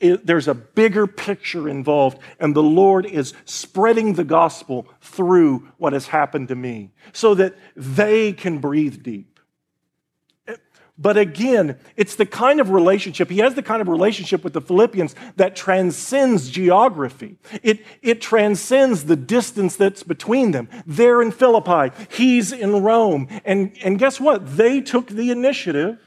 it, 0.02 0.26
there's 0.26 0.48
a 0.48 0.54
bigger 0.54 1.08
picture 1.08 1.70
involved, 1.70 2.20
and 2.40 2.56
the 2.56 2.64
Lord 2.64 3.06
is 3.06 3.34
spreading 3.46 4.14
the 4.14 4.24
gospel 4.24 4.88
through 5.00 5.70
what 5.78 5.94
has 5.94 6.08
happened 6.08 6.48
to 6.50 6.56
me 6.56 6.92
so 7.14 7.36
that 7.36 7.56
they 7.76 8.34
can 8.34 8.58
breathe 8.58 9.04
deep. 9.04 9.40
But 10.98 11.18
again, 11.18 11.80
it's 11.96 12.16
the 12.16 12.28
kind 12.28 12.60
of 12.60 12.70
relationship, 12.70 13.30
he 13.30 13.40
has 13.40 13.56
the 13.56 13.64
kind 13.64 13.82
of 13.82 13.88
relationship 13.88 14.44
with 14.44 14.54
the 14.54 14.62
Philippians 14.62 15.16
that 15.36 15.56
transcends 15.56 16.50
geography. 16.50 17.38
It, 17.64 17.84
it 18.04 18.22
transcends 18.22 19.06
the 19.06 19.16
distance 19.16 19.76
that's 19.76 20.04
between 20.04 20.52
them. 20.52 20.70
They're 20.86 21.22
in 21.22 21.32
Philippi, 21.32 21.96
he's 22.10 22.52
in 22.52 22.84
Rome. 22.84 23.28
And, 23.46 23.76
and 23.84 23.98
guess 23.98 24.20
what? 24.20 24.58
They 24.58 24.80
took 24.82 25.08
the 25.08 25.32
initiative 25.32 26.00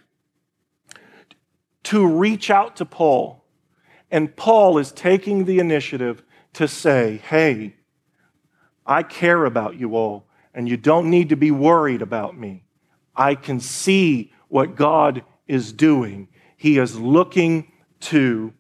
to 1.85 2.07
reach 2.07 2.51
out 2.51 2.77
to 2.77 2.85
Paul 2.85 3.44
and 4.11 4.34
Paul 4.37 4.78
is 4.78 4.92
taking 4.92 5.44
the 5.44 5.58
initiative 5.58 6.23
to 6.54 6.68
say, 6.68 7.16
hey, 7.28 7.75
I 8.87 9.02
care 9.02 9.44
about 9.44 9.78
you 9.78 9.96
all, 9.96 10.26
and 10.54 10.68
you 10.68 10.76
don't 10.76 11.11
need 11.11 11.30
to 11.30 11.37
be 11.37 11.50
worried 11.50 12.02
about 12.02 12.38
me. 12.38 12.64
I 13.16 13.34
can 13.34 13.61
see 13.61 14.32
what 14.49 14.76
God 14.76 15.25
is 15.46 15.73
doing. 15.73 16.28
He 16.56 16.78
is 16.78 16.99
looking 16.99 17.73
to 18.00 18.52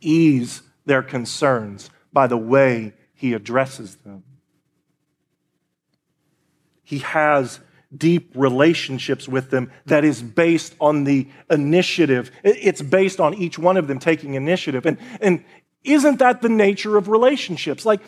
ease 0.00 0.62
their 0.84 1.02
concerns 1.02 1.90
by 2.12 2.26
the 2.26 2.36
way 2.36 2.94
he 3.14 3.32
addresses 3.32 3.96
them. 3.96 4.24
He 6.82 6.98
has 6.98 7.60
deep 7.96 8.32
relationships 8.34 9.28
with 9.28 9.50
them 9.50 9.70
that 9.86 10.04
is 10.04 10.22
based 10.22 10.74
on 10.80 11.04
the 11.04 11.26
initiative. 11.50 12.30
It's 12.42 12.82
based 12.82 13.20
on 13.20 13.34
each 13.34 13.58
one 13.58 13.76
of 13.76 13.86
them 13.86 13.98
taking 13.98 14.34
initiative. 14.34 14.86
And, 14.86 14.98
and 15.20 15.44
Isn't 15.84 16.18
that 16.20 16.42
the 16.42 16.48
nature 16.48 16.96
of 16.96 17.08
relationships? 17.08 17.84
Like, 17.84 18.00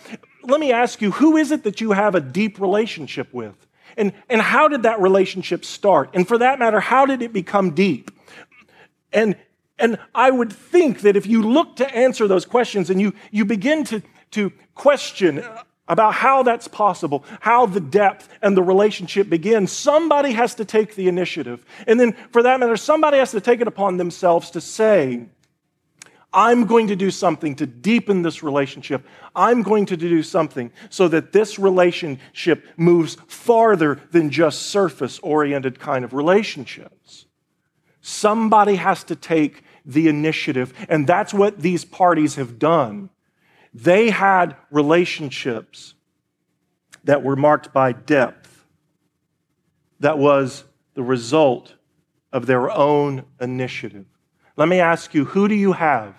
let 0.43 0.61
me 0.61 0.73
ask 0.73 1.03
you, 1.03 1.11
who 1.11 1.37
is 1.37 1.51
it 1.51 1.65
that 1.65 1.81
you 1.81 1.93
have 1.93 2.15
a 2.15 2.21
deep 2.21 2.61
relationship 2.61 3.33
with? 3.33 3.67
And, 3.97 4.13
and 4.29 4.41
how 4.41 4.69
did 4.69 4.83
that 4.85 5.01
relationship 5.01 5.65
start? 5.65 6.11
And 6.15 6.27
for 6.27 6.39
that 6.39 6.59
matter, 6.59 6.81
how 6.81 7.07
did 7.07 7.23
it 7.23 7.33
become 7.33 7.75
deep? 7.75 8.11
And, 9.13 9.37
and 9.79 9.99
I 10.15 10.31
would 10.31 10.53
think 10.53 11.01
that 11.01 11.17
if 11.17 11.27
you 11.27 11.43
look 11.43 11.77
to 11.77 11.95
answer 11.95 12.29
those 12.29 12.45
questions 12.45 12.91
and 12.91 13.01
you, 13.01 13.13
you 13.31 13.45
begin 13.45 13.85
to, 13.85 14.03
to 14.33 14.53
question 14.75 15.45
about 15.89 16.15
how 16.15 16.43
that's 16.43 16.69
possible, 16.69 17.25
how 17.41 17.67
the 17.67 17.81
depth 17.81 18.29
and 18.41 18.57
the 18.57 18.63
relationship 18.63 19.29
begin, 19.29 19.67
somebody 19.67 20.33
has 20.33 20.55
to 20.55 20.65
take 20.65 20.95
the 20.95 21.09
initiative. 21.09 21.65
And 21.87 22.01
then, 22.01 22.17
for 22.31 22.43
that 22.43 22.61
matter, 22.61 22.77
somebody 22.77 23.19
has 23.19 23.33
to 23.33 23.41
take 23.41 23.61
it 23.61 23.69
upon 23.69 23.99
themselves 23.99 24.51
to 24.53 24.61
say, 24.61 25.27
I'm 26.35 26.67
going 26.67 26.89
to 26.89 26.97
do 26.97 27.13
something 27.13 27.55
to 27.57 27.67
deepen 27.67 28.23
this 28.23 28.43
relationship. 28.43 29.07
I'm 29.37 29.63
going 29.63 29.87
to 29.87 29.97
do 29.97 30.23
something 30.23 30.73
so 30.91 31.07
that 31.09 31.33
this 31.33 31.61
relationship 31.61 32.67
moves 32.77 33.17
farther 33.29 34.01
than 34.11 34.31
just 34.31 34.63
surface 34.63 35.21
oriented 35.21 35.79
kind 35.79 36.05
of 36.05 36.13
relationships. 36.13 37.27
Somebody 38.01 38.75
has 38.75 39.05
to 39.05 39.17
take 39.17 39.63
the 39.87 40.09
initiative, 40.09 40.75
and 40.89 41.07
that's 41.07 41.33
what 41.33 41.61
these 41.61 41.85
parties 41.85 42.35
have 42.35 42.59
done. 42.59 43.11
They 43.75 44.11
had 44.11 44.57
relationships 44.71 45.95
that 47.03 47.23
were 47.23 47.37
marked 47.37 47.73
by 47.73 47.93
depth, 47.93 48.65
that 50.01 50.17
was 50.17 50.65
the 50.95 51.03
result 51.03 51.75
of 52.33 52.47
their 52.47 52.71
own 52.71 53.25
initiative. 53.41 54.07
Let 54.57 54.69
me 54.69 54.81
ask 54.81 55.13
you 55.13 55.25
who 55.25 55.49
do 55.49 55.55
you 55.55 55.73
have 55.73 56.15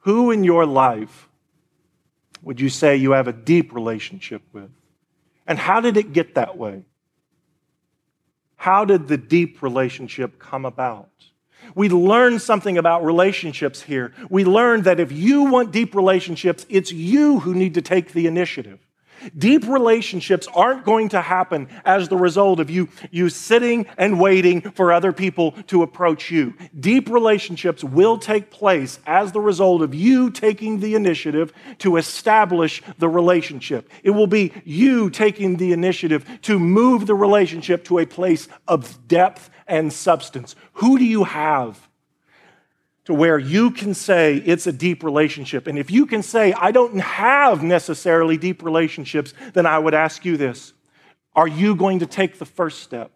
Who 0.00 0.30
in 0.30 0.44
your 0.44 0.66
life 0.66 1.28
would 2.42 2.60
you 2.60 2.70
say 2.70 2.96
you 2.96 3.12
have 3.12 3.28
a 3.28 3.32
deep 3.32 3.74
relationship 3.74 4.42
with? 4.52 4.70
And 5.46 5.58
how 5.58 5.80
did 5.80 5.96
it 5.96 6.12
get 6.12 6.34
that 6.36 6.56
way? 6.56 6.84
How 8.56 8.84
did 8.84 9.08
the 9.08 9.18
deep 9.18 9.62
relationship 9.62 10.38
come 10.38 10.64
about? 10.64 11.10
We 11.74 11.88
learned 11.88 12.42
something 12.42 12.78
about 12.78 13.04
relationships 13.04 13.82
here. 13.82 14.12
We 14.28 14.44
learned 14.44 14.84
that 14.84 15.00
if 15.00 15.12
you 15.12 15.44
want 15.44 15.72
deep 15.72 15.94
relationships, 15.94 16.66
it's 16.68 16.92
you 16.92 17.40
who 17.40 17.54
need 17.54 17.74
to 17.74 17.82
take 17.82 18.12
the 18.12 18.26
initiative. 18.26 18.80
Deep 19.36 19.66
relationships 19.66 20.48
aren't 20.54 20.84
going 20.84 21.08
to 21.10 21.20
happen 21.20 21.68
as 21.84 22.08
the 22.08 22.16
result 22.16 22.60
of 22.60 22.70
you, 22.70 22.88
you 23.10 23.28
sitting 23.28 23.86
and 23.98 24.20
waiting 24.20 24.60
for 24.60 24.92
other 24.92 25.12
people 25.12 25.52
to 25.66 25.82
approach 25.82 26.30
you. 26.30 26.54
Deep 26.78 27.08
relationships 27.08 27.84
will 27.84 28.18
take 28.18 28.50
place 28.50 28.98
as 29.06 29.32
the 29.32 29.40
result 29.40 29.82
of 29.82 29.94
you 29.94 30.30
taking 30.30 30.80
the 30.80 30.94
initiative 30.94 31.52
to 31.78 31.96
establish 31.96 32.82
the 32.98 33.08
relationship. 33.08 33.90
It 34.02 34.10
will 34.10 34.26
be 34.26 34.52
you 34.64 35.10
taking 35.10 35.56
the 35.56 35.72
initiative 35.72 36.24
to 36.42 36.58
move 36.58 37.06
the 37.06 37.14
relationship 37.14 37.84
to 37.84 37.98
a 37.98 38.06
place 38.06 38.48
of 38.66 39.08
depth 39.08 39.50
and 39.66 39.92
substance. 39.92 40.56
Who 40.74 40.98
do 40.98 41.04
you 41.04 41.24
have? 41.24 41.89
To 43.06 43.14
where 43.14 43.38
you 43.38 43.70
can 43.70 43.94
say 43.94 44.36
it's 44.36 44.66
a 44.66 44.72
deep 44.72 45.02
relationship. 45.02 45.66
And 45.66 45.78
if 45.78 45.90
you 45.90 46.06
can 46.06 46.22
say, 46.22 46.52
I 46.52 46.70
don't 46.70 46.98
have 46.98 47.62
necessarily 47.62 48.36
deep 48.36 48.62
relationships, 48.62 49.32
then 49.54 49.66
I 49.66 49.78
would 49.78 49.94
ask 49.94 50.24
you 50.24 50.36
this 50.36 50.72
Are 51.34 51.48
you 51.48 51.74
going 51.74 52.00
to 52.00 52.06
take 52.06 52.38
the 52.38 52.46
first 52.46 52.82
step? 52.82 53.12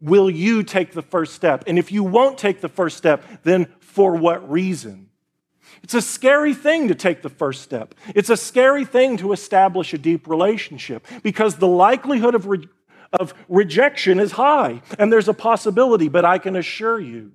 Will 0.00 0.30
you 0.30 0.62
take 0.62 0.92
the 0.92 1.02
first 1.02 1.34
step? 1.34 1.64
And 1.66 1.78
if 1.78 1.92
you 1.92 2.02
won't 2.02 2.38
take 2.38 2.60
the 2.60 2.68
first 2.68 2.96
step, 2.96 3.22
then 3.42 3.66
for 3.80 4.16
what 4.16 4.50
reason? 4.50 5.10
It's 5.82 5.94
a 5.94 6.00
scary 6.00 6.54
thing 6.54 6.88
to 6.88 6.94
take 6.94 7.22
the 7.22 7.28
first 7.28 7.62
step. 7.62 7.94
It's 8.14 8.30
a 8.30 8.36
scary 8.36 8.84
thing 8.84 9.18
to 9.18 9.32
establish 9.32 9.92
a 9.92 9.98
deep 9.98 10.26
relationship 10.26 11.06
because 11.22 11.56
the 11.56 11.66
likelihood 11.66 12.34
of, 12.34 12.46
re- 12.46 12.68
of 13.12 13.34
rejection 13.48 14.20
is 14.20 14.32
high 14.32 14.82
and 14.98 15.12
there's 15.12 15.28
a 15.28 15.34
possibility, 15.34 16.08
but 16.08 16.24
I 16.24 16.38
can 16.38 16.56
assure 16.56 16.98
you 16.98 17.32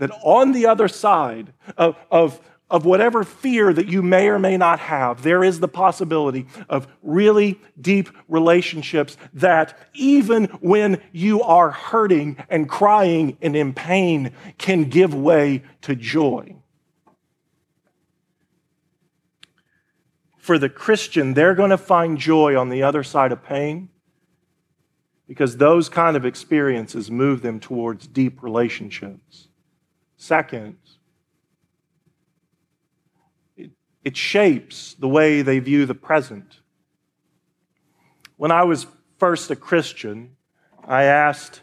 that 0.00 0.10
on 0.22 0.52
the 0.52 0.66
other 0.66 0.88
side 0.88 1.52
of, 1.76 1.94
of, 2.10 2.40
of 2.70 2.86
whatever 2.86 3.22
fear 3.22 3.72
that 3.72 3.86
you 3.86 4.02
may 4.02 4.28
or 4.28 4.38
may 4.38 4.56
not 4.56 4.80
have, 4.80 5.22
there 5.22 5.44
is 5.44 5.60
the 5.60 5.68
possibility 5.68 6.46
of 6.70 6.88
really 7.02 7.60
deep 7.78 8.08
relationships 8.26 9.18
that, 9.34 9.78
even 9.92 10.46
when 10.60 11.00
you 11.12 11.42
are 11.42 11.70
hurting 11.70 12.38
and 12.48 12.68
crying 12.68 13.36
and 13.42 13.54
in 13.54 13.74
pain, 13.74 14.32
can 14.56 14.84
give 14.84 15.14
way 15.14 15.62
to 15.82 15.94
joy. 15.94 16.56
For 20.38 20.58
the 20.58 20.70
Christian, 20.70 21.34
they're 21.34 21.54
going 21.54 21.70
to 21.70 21.78
find 21.78 22.16
joy 22.16 22.58
on 22.58 22.70
the 22.70 22.82
other 22.82 23.02
side 23.02 23.32
of 23.32 23.44
pain 23.44 23.90
because 25.28 25.58
those 25.58 25.90
kind 25.90 26.16
of 26.16 26.24
experiences 26.24 27.10
move 27.10 27.42
them 27.42 27.60
towards 27.60 28.06
deep 28.06 28.42
relationships. 28.42 29.49
Second, 30.20 30.76
it, 33.56 33.70
it 34.04 34.18
shapes 34.18 34.92
the 34.92 35.08
way 35.08 35.40
they 35.40 35.58
view 35.60 35.86
the 35.86 35.94
present. 35.94 36.60
When 38.36 38.50
I 38.50 38.64
was 38.64 38.86
first 39.18 39.50
a 39.50 39.56
Christian, 39.56 40.36
I 40.86 41.04
asked 41.04 41.62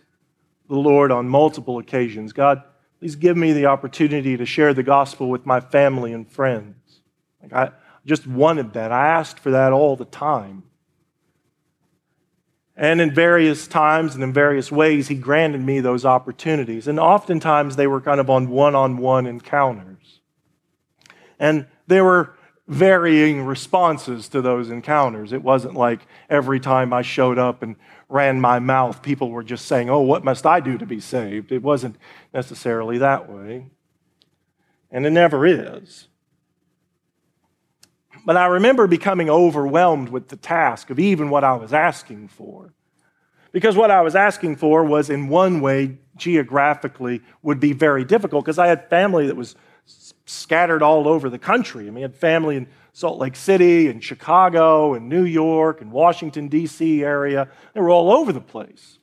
the 0.67 0.75
Lord 0.75 1.11
on 1.11 1.29
multiple 1.29 1.77
occasions, 1.77 2.33
God, 2.33 2.63
please 2.99 3.15
give 3.15 3.37
me 3.37 3.53
the 3.53 3.67
opportunity 3.67 4.35
to 4.37 4.45
share 4.47 4.73
the 4.73 4.81
gospel 4.81 5.29
with 5.29 5.45
my 5.45 5.59
family 5.59 6.11
and 6.11 6.27
friends. 6.27 7.01
Like 7.43 7.53
I 7.53 7.71
just 8.07 8.25
wanted 8.25 8.73
that. 8.73 8.91
I 8.91 9.07
asked 9.09 9.37
for 9.37 9.51
that 9.51 9.71
all 9.71 9.95
the 9.95 10.05
time. 10.05 10.63
And 12.79 13.01
in 13.01 13.11
various 13.11 13.67
times 13.67 14.13
and 14.13 14.23
in 14.23 14.31
various 14.31 14.71
ways, 14.71 15.07
he 15.07 15.15
granted 15.15 15.61
me 15.61 15.79
those 15.79 16.05
opportunities. 16.05 16.87
And 16.87 16.99
oftentimes 16.99 17.75
they 17.75 17.87
were 17.87 17.99
kind 17.99 18.19
of 18.19 18.29
on 18.29 18.49
one 18.49 18.75
on 18.75 18.97
one 18.97 19.25
encounters. 19.25 20.21
And 21.39 21.65
there 21.87 22.05
were 22.05 22.35
varying 22.67 23.43
responses 23.43 24.27
to 24.29 24.41
those 24.43 24.69
encounters. 24.69 25.33
It 25.33 25.41
wasn't 25.41 25.73
like 25.73 26.01
every 26.29 26.59
time 26.59 26.93
I 26.93 27.01
showed 27.01 27.39
up 27.39 27.63
and 27.63 27.77
ran 28.09 28.39
my 28.39 28.59
mouth, 28.59 29.01
people 29.01 29.31
were 29.31 29.43
just 29.43 29.65
saying, 29.65 29.89
Oh, 29.89 30.01
what 30.01 30.23
must 30.23 30.45
I 30.45 30.59
do 30.59 30.77
to 30.77 30.85
be 30.85 30.99
saved? 30.99 31.51
It 31.51 31.63
wasn't 31.63 31.95
necessarily 32.31 32.99
that 32.99 33.27
way. 33.27 33.71
And 34.91 35.03
it 35.05 35.11
never 35.11 35.47
is. 35.47 36.09
But 38.27 38.35
I 38.35 38.47
remember 38.47 38.87
becoming 38.87 39.29
overwhelmed 39.29 40.09
with 40.09 40.27
the 40.27 40.35
task 40.35 40.89
of 40.89 40.99
even 40.99 41.29
what 41.29 41.45
I 41.45 41.53
was 41.53 41.71
asking 41.71 42.27
for. 42.27 42.73
Because 43.53 43.77
what 43.77 43.89
I 43.89 44.01
was 44.01 44.17
asking 44.17 44.57
for 44.57 44.83
was, 44.83 45.09
in 45.09 45.29
one 45.29 45.61
way, 45.61 45.99
geographically, 46.17 47.21
would 47.41 47.61
be 47.61 47.71
very 47.71 48.03
difficult 48.03 48.43
because 48.43 48.59
I 48.59 48.67
had 48.67 48.89
family 48.89 49.27
that 49.27 49.37
was 49.37 49.55
scattered 50.25 50.83
all 50.83 51.07
over 51.07 51.29
the 51.29 51.39
country. 51.39 51.87
I 51.87 51.89
mean, 51.89 51.99
I 51.99 52.01
had 52.01 52.17
family 52.17 52.57
in 52.57 52.67
Salt 52.91 53.17
Lake 53.17 53.37
City 53.37 53.87
and 53.87 54.03
Chicago 54.03 54.93
and 54.93 55.07
New 55.07 55.23
York 55.23 55.79
and 55.79 55.89
Washington, 55.89 56.49
D.C. 56.49 57.05
area. 57.05 57.47
They 57.73 57.79
were 57.79 57.89
all 57.89 58.11
over 58.11 58.33
the 58.33 58.41
place. 58.41 58.99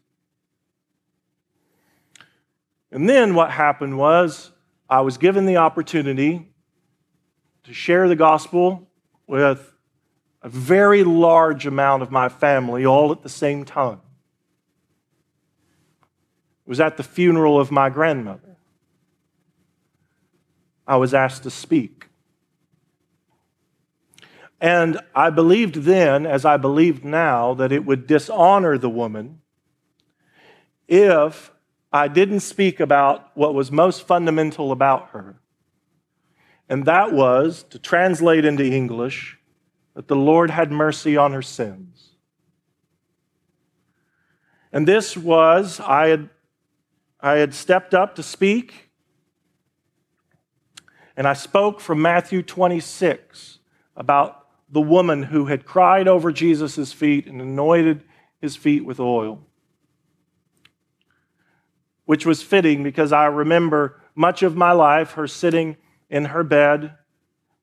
And 2.93 3.09
then 3.09 3.35
what 3.35 3.51
happened 3.51 3.97
was 3.97 4.51
I 4.87 5.01
was 5.01 5.17
given 5.17 5.47
the 5.47 5.57
opportunity 5.57 6.51
to 7.63 7.73
share 7.73 8.07
the 8.07 8.17
gospel 8.17 8.91
with 9.27 9.73
a 10.43 10.49
very 10.49 11.05
large 11.05 11.67
amount 11.67 12.03
of 12.03 12.11
my 12.11 12.29
family 12.29 12.85
all 12.85 13.13
at 13.13 13.23
the 13.23 13.29
same 13.29 13.65
time. 13.65 14.01
It 16.67 16.69
was 16.69 16.81
at 16.81 16.97
the 16.97 17.03
funeral 17.03 17.59
of 17.59 17.71
my 17.71 17.89
grandmother. 17.91 18.57
I 20.87 20.97
was 20.97 21.15
asked 21.15 21.45
to 21.45 21.51
speak. 21.51 22.09
And 24.61 24.99
I 25.15 25.31
believed 25.31 25.77
then, 25.77 26.27
as 26.27 26.45
I 26.45 26.57
believed 26.57 27.05
now, 27.05 27.55
that 27.55 27.73
it 27.73 27.85
would 27.85 28.07
dishonor 28.07 28.79
the 28.79 28.89
woman 28.89 29.41
if 30.89 31.51
I 31.93 32.09
didn't 32.09 32.41
speak 32.41 32.81
about 32.81 33.31
what 33.35 33.55
was 33.55 33.71
most 33.71 34.07
fundamental 34.07 34.73
about 34.73 35.11
her 35.11 35.37
and 36.69 36.85
that 36.87 37.13
was 37.13 37.63
to 37.71 37.79
translate 37.79 38.45
into 38.45 38.65
English 38.65 39.39
that 39.95 40.09
the 40.09 40.17
Lord 40.17 40.51
had 40.51 40.73
mercy 40.73 41.17
on 41.17 41.33
her 41.33 41.43
sins. 41.43 42.11
And 44.73 44.89
this 44.89 45.17
was, 45.17 45.79
I 45.79 46.09
had, 46.09 46.31
I 47.21 47.37
had 47.37 47.55
stepped 47.55 47.95
up 47.95 48.17
to 48.17 48.23
speak, 48.23 48.91
and 51.17 51.29
I 51.29 51.35
spoke 51.35 51.81
from 51.81 52.03
Matthew 52.03 52.43
26 52.43 53.61
about 53.97 54.49
the 54.69 54.81
woman 54.81 55.25
who 55.25 55.47
had 55.47 55.65
cried 55.65 56.09
over 56.09 56.33
Jesus' 56.33 56.93
feet 56.93 57.27
and 57.27 57.41
anointed 57.41 58.03
his 58.41 58.57
feet 58.57 58.85
with 58.85 58.99
oil, 58.99 59.47
which 62.05 62.27
was 62.27 62.43
fitting 62.43 62.83
because 62.83 63.13
I 63.13 63.27
remember 63.27 64.01
much 64.17 64.43
of 64.43 64.57
my 64.57 64.73
life 64.73 65.13
her 65.13 65.29
sitting 65.29 65.77
in 66.15 66.27
her 66.27 66.45
bed, 66.45 66.95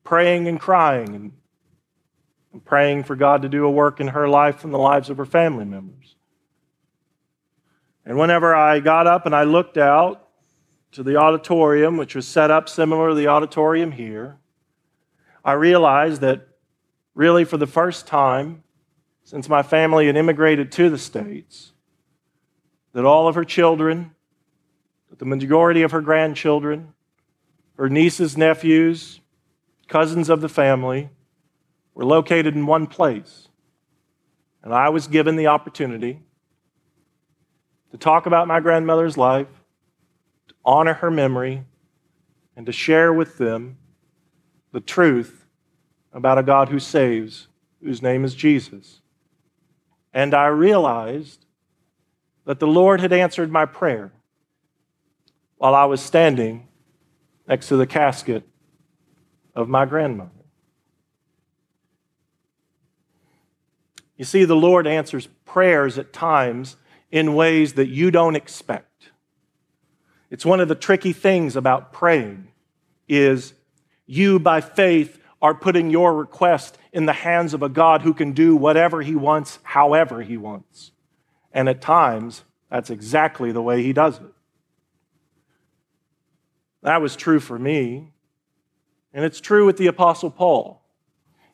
praying 0.04 0.46
and 0.46 0.60
crying, 0.60 1.16
and, 1.16 2.66
praying 2.66 3.02
for 3.02 3.16
God 3.16 3.44
to 3.44 3.48
do 3.48 3.64
a 3.64 3.72
work 3.72 4.02
in 4.02 4.10
her 4.10 4.28
life 4.28 4.66
and 4.66 4.74
the 4.74 4.78
lives 4.78 5.10
of 5.10 5.16
her 5.16 5.26
family 5.26 5.64
members. 5.64 6.18
And 8.06 8.18
whenever 8.18 8.54
I 8.54 8.82
got 8.82 9.08
up 9.08 9.26
and 9.26 9.34
I 9.34 9.46
looked 9.46 9.78
out 9.78 10.28
to 10.92 11.02
the 11.02 11.16
auditorium, 11.16 11.96
which 11.96 12.14
was 12.14 12.28
set 12.28 12.52
up 12.52 12.68
similar 12.68 13.10
to 13.10 13.16
the 13.16 13.28
auditorium 13.28 13.94
here, 13.94 14.38
I 15.46 15.54
realized 15.54 16.20
that 16.20 16.50
really 17.16 17.46
for 17.46 17.56
the 17.56 17.66
first 17.66 18.06
time 18.06 18.64
since 19.24 19.48
my 19.48 19.64
family 19.64 20.08
had 20.08 20.18
immigrated 20.18 20.74
to 20.74 20.90
the 20.90 20.98
States, 20.98 21.72
that 22.92 23.06
all 23.06 23.30
of 23.30 23.36
her 23.36 23.46
children, 23.46 24.12
that 25.10 25.20
the 25.20 25.26
majority 25.26 25.84
of 25.84 25.92
her 25.92 26.02
grandchildren, 26.02 26.94
her 27.78 27.90
nieces, 27.90 28.38
nephews, 28.38 29.20
cousins 29.88 30.30
of 30.30 30.42
the 30.42 30.50
family, 30.50 31.10
were 31.94 32.06
located 32.06 32.56
in 32.56 32.66
one 32.66 32.88
place. 32.88 33.48
And 34.64 34.74
I 34.74 34.90
was 34.90 35.08
given 35.08 35.36
the 35.36 35.48
opportunity 35.48 36.22
to 37.92 37.98
talk 37.98 38.26
about 38.26 38.48
my 38.48 38.60
grandmother's 38.60 39.18
life, 39.18 39.48
to 40.48 40.56
honor 40.64 40.94
her 40.94 41.12
memory, 41.12 41.66
and 42.56 42.66
to 42.66 42.72
share 42.72 43.12
with 43.12 43.38
them 43.38 43.78
the 44.72 44.80
truth 44.80 45.46
about 46.14 46.38
a 46.38 46.44
God 46.44 46.70
who 46.70 46.80
saves, 46.80 47.48
whose 47.84 48.02
name 48.02 48.24
is 48.24 48.36
Jesus. 48.36 49.02
And 50.14 50.34
I 50.34 50.48
realized 50.48 51.46
that 52.46 52.60
the 52.60 52.68
Lord 52.68 53.02
had 53.02 53.14
answered 53.14 53.52
my 53.52 53.66
prayer 53.66 54.12
while 55.58 55.76
I 55.76 55.86
was 55.86 56.02
standing 56.02 56.68
next 57.48 57.68
to 57.68 57.78
the 57.78 57.88
casket 57.88 58.44
of 59.56 59.68
my 59.68 59.86
grandmother. 59.86 60.32
You 64.18 64.26
see, 64.26 64.46
the 64.46 64.56
Lord 64.56 64.86
answers 64.86 65.28
prayers 65.46 65.98
at 65.98 66.14
times 66.14 66.78
in 67.12 67.34
ways 67.34 67.74
that 67.74 67.88
you 67.88 68.12
don't 68.12 68.36
expect. 68.36 69.10
It's 70.30 70.46
one 70.46 70.60
of 70.60 70.68
the 70.68 70.76
tricky 70.76 71.12
things 71.12 71.56
about 71.56 71.92
praying 71.92 72.48
is 73.08 73.54
you 74.06 74.40
by 74.40 74.62
faith 74.62 75.20
are 75.42 75.56
putting 75.56 75.90
your 75.90 76.14
request 76.14 76.78
in 76.94 77.06
the 77.06 77.14
hands 77.14 77.54
of 77.54 77.64
a 77.64 77.70
God 77.70 78.04
who 78.04 78.14
can 78.14 78.32
do 78.32 78.56
whatever 78.56 79.02
he 79.02 79.16
wants, 79.16 79.60
however 79.64 80.22
he 80.22 80.38
wants. 80.38 80.92
And 81.52 81.68
at 81.68 81.82
times, 81.82 82.44
that's 82.70 82.90
exactly 82.90 83.52
the 83.52 83.62
way 83.62 83.84
he 83.84 83.92
does 83.92 84.18
it. 84.20 84.34
That 86.84 87.02
was 87.02 87.16
true 87.16 87.40
for 87.40 87.60
me, 87.60 88.12
and 89.14 89.24
it's 89.24 89.40
true 89.40 89.66
with 89.66 89.78
the 89.78 89.88
Apostle 89.88 90.32
Paul. 90.32 90.82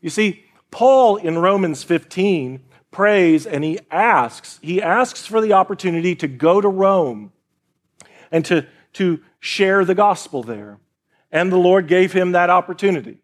You 0.01 0.09
see, 0.09 0.45
Paul 0.71 1.17
in 1.17 1.39
Romans 1.39 1.83
15 1.83 2.61
prays 2.91 3.45
and 3.45 3.63
he 3.63 3.79
asks, 3.91 4.59
he 4.61 4.81
asks 4.81 5.25
for 5.25 5.41
the 5.41 5.53
opportunity 5.53 6.15
to 6.15 6.27
go 6.27 6.61
to 6.61 6.67
Rome 6.67 7.31
and 8.31 8.45
to, 8.45 8.65
to 8.93 9.19
share 9.39 9.85
the 9.85 9.95
gospel 9.95 10.43
there. 10.43 10.79
And 11.31 11.51
the 11.51 11.57
Lord 11.57 11.87
gave 11.87 12.13
him 12.13 12.31
that 12.31 12.49
opportunity 12.49 13.19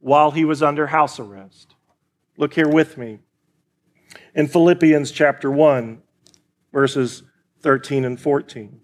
while 0.00 0.30
he 0.32 0.44
was 0.44 0.62
under 0.62 0.88
house 0.88 1.20
arrest. 1.20 1.74
Look 2.36 2.54
here 2.54 2.68
with 2.68 2.98
me. 2.98 3.20
In 4.34 4.48
Philippians 4.48 5.12
chapter 5.12 5.50
1, 5.50 6.02
verses 6.72 7.22
13 7.60 8.04
and 8.04 8.20
14. 8.20 8.80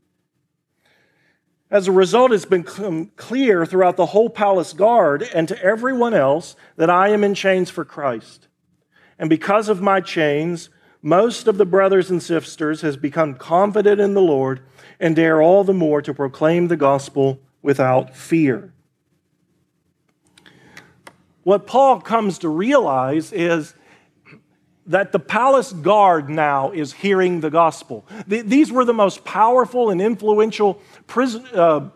As 1.71 1.89
a 1.89 1.93
result, 1.93 2.33
it's 2.33 2.45
become 2.45 2.85
um, 2.85 3.11
clear 3.17 3.67
throughout 3.67 3.97
the 3.97 4.07
whole 4.07 4.31
palace 4.31 4.73
guard 4.73 5.23
and 5.35 5.49
to 5.49 5.61
everyone 5.63 6.15
else 6.15 6.55
that 6.77 6.91
I 6.91 7.09
am 7.09 7.25
in 7.25 7.35
chains 7.35 7.71
for 7.71 7.85
Christ. 7.85 8.47
And 9.19 9.29
because 9.29 9.69
of 9.69 9.83
my 9.83 10.01
chains, 10.01 10.71
most 11.03 11.49
of 11.49 11.57
the 11.57 11.65
brothers 11.65 12.11
and 12.11 12.23
sisters 12.23 12.83
has 12.83 12.97
become 12.97 13.35
confident 13.35 14.01
in 14.01 14.15
the 14.15 14.23
Lord 14.23 14.61
and 15.01 15.17
dare 15.17 15.43
all 15.43 15.65
the 15.65 15.75
more 15.75 16.01
to 16.03 16.15
proclaim 16.15 16.69
the 16.69 16.77
gospel 16.77 17.41
without 17.63 18.17
fear. 18.17 18.73
What 21.43 21.67
Paul 21.67 22.01
comes 22.01 22.39
to 22.41 22.49
realize 22.49 23.33
is 23.33 23.76
that 24.87 25.13
the 25.13 25.19
palace 25.19 25.73
guard 25.73 26.29
now 26.29 26.71
is 26.71 26.93
hearing 26.93 27.41
the 27.41 27.51
gospel. 27.51 28.07
These 28.27 28.71
were 28.71 28.85
the 28.85 28.95
most 28.95 29.25
powerful 29.25 29.91
and 29.91 30.01
influential 30.01 30.81
uh, 31.55 31.89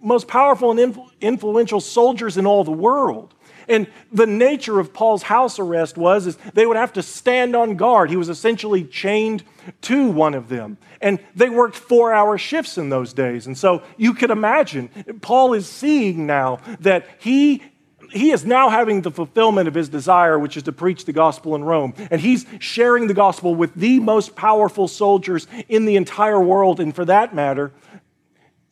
most 0.00 0.28
powerful 0.28 0.70
and 0.70 0.94
influ- 0.94 1.10
influential 1.20 1.80
soldiers 1.80 2.36
in 2.36 2.46
all 2.46 2.64
the 2.64 2.70
world. 2.70 3.34
And 3.68 3.86
the 4.10 4.26
nature 4.26 4.80
of 4.80 4.94
Paul's 4.94 5.22
house 5.24 5.58
arrest 5.58 5.98
was 5.98 6.26
is 6.26 6.36
they 6.54 6.64
would 6.64 6.76
have 6.76 6.94
to 6.94 7.02
stand 7.02 7.54
on 7.54 7.76
guard. 7.76 8.08
He 8.08 8.16
was 8.16 8.30
essentially 8.30 8.84
chained 8.84 9.44
to 9.82 10.08
one 10.08 10.34
of 10.34 10.48
them. 10.48 10.78
And 11.02 11.18
they 11.34 11.50
worked 11.50 11.76
four 11.76 12.12
hour 12.12 12.38
shifts 12.38 12.78
in 12.78 12.88
those 12.88 13.12
days. 13.12 13.46
And 13.46 13.58
so 13.58 13.82
you 13.98 14.14
could 14.14 14.30
imagine, 14.30 14.88
Paul 15.20 15.52
is 15.52 15.68
seeing 15.68 16.26
now 16.26 16.60
that 16.80 17.06
he 17.18 17.62
he 18.10 18.30
is 18.30 18.44
now 18.44 18.68
having 18.68 19.02
the 19.02 19.10
fulfillment 19.10 19.68
of 19.68 19.74
his 19.74 19.88
desire, 19.88 20.38
which 20.38 20.56
is 20.56 20.62
to 20.64 20.72
preach 20.72 21.04
the 21.04 21.12
gospel 21.12 21.54
in 21.54 21.64
Rome. 21.64 21.94
And 22.10 22.20
he's 22.20 22.46
sharing 22.58 23.06
the 23.06 23.14
gospel 23.14 23.54
with 23.54 23.74
the 23.74 24.00
most 24.00 24.36
powerful 24.36 24.88
soldiers 24.88 25.46
in 25.68 25.84
the 25.84 25.96
entire 25.96 26.40
world. 26.40 26.80
And 26.80 26.94
for 26.94 27.04
that 27.04 27.34
matter, 27.34 27.72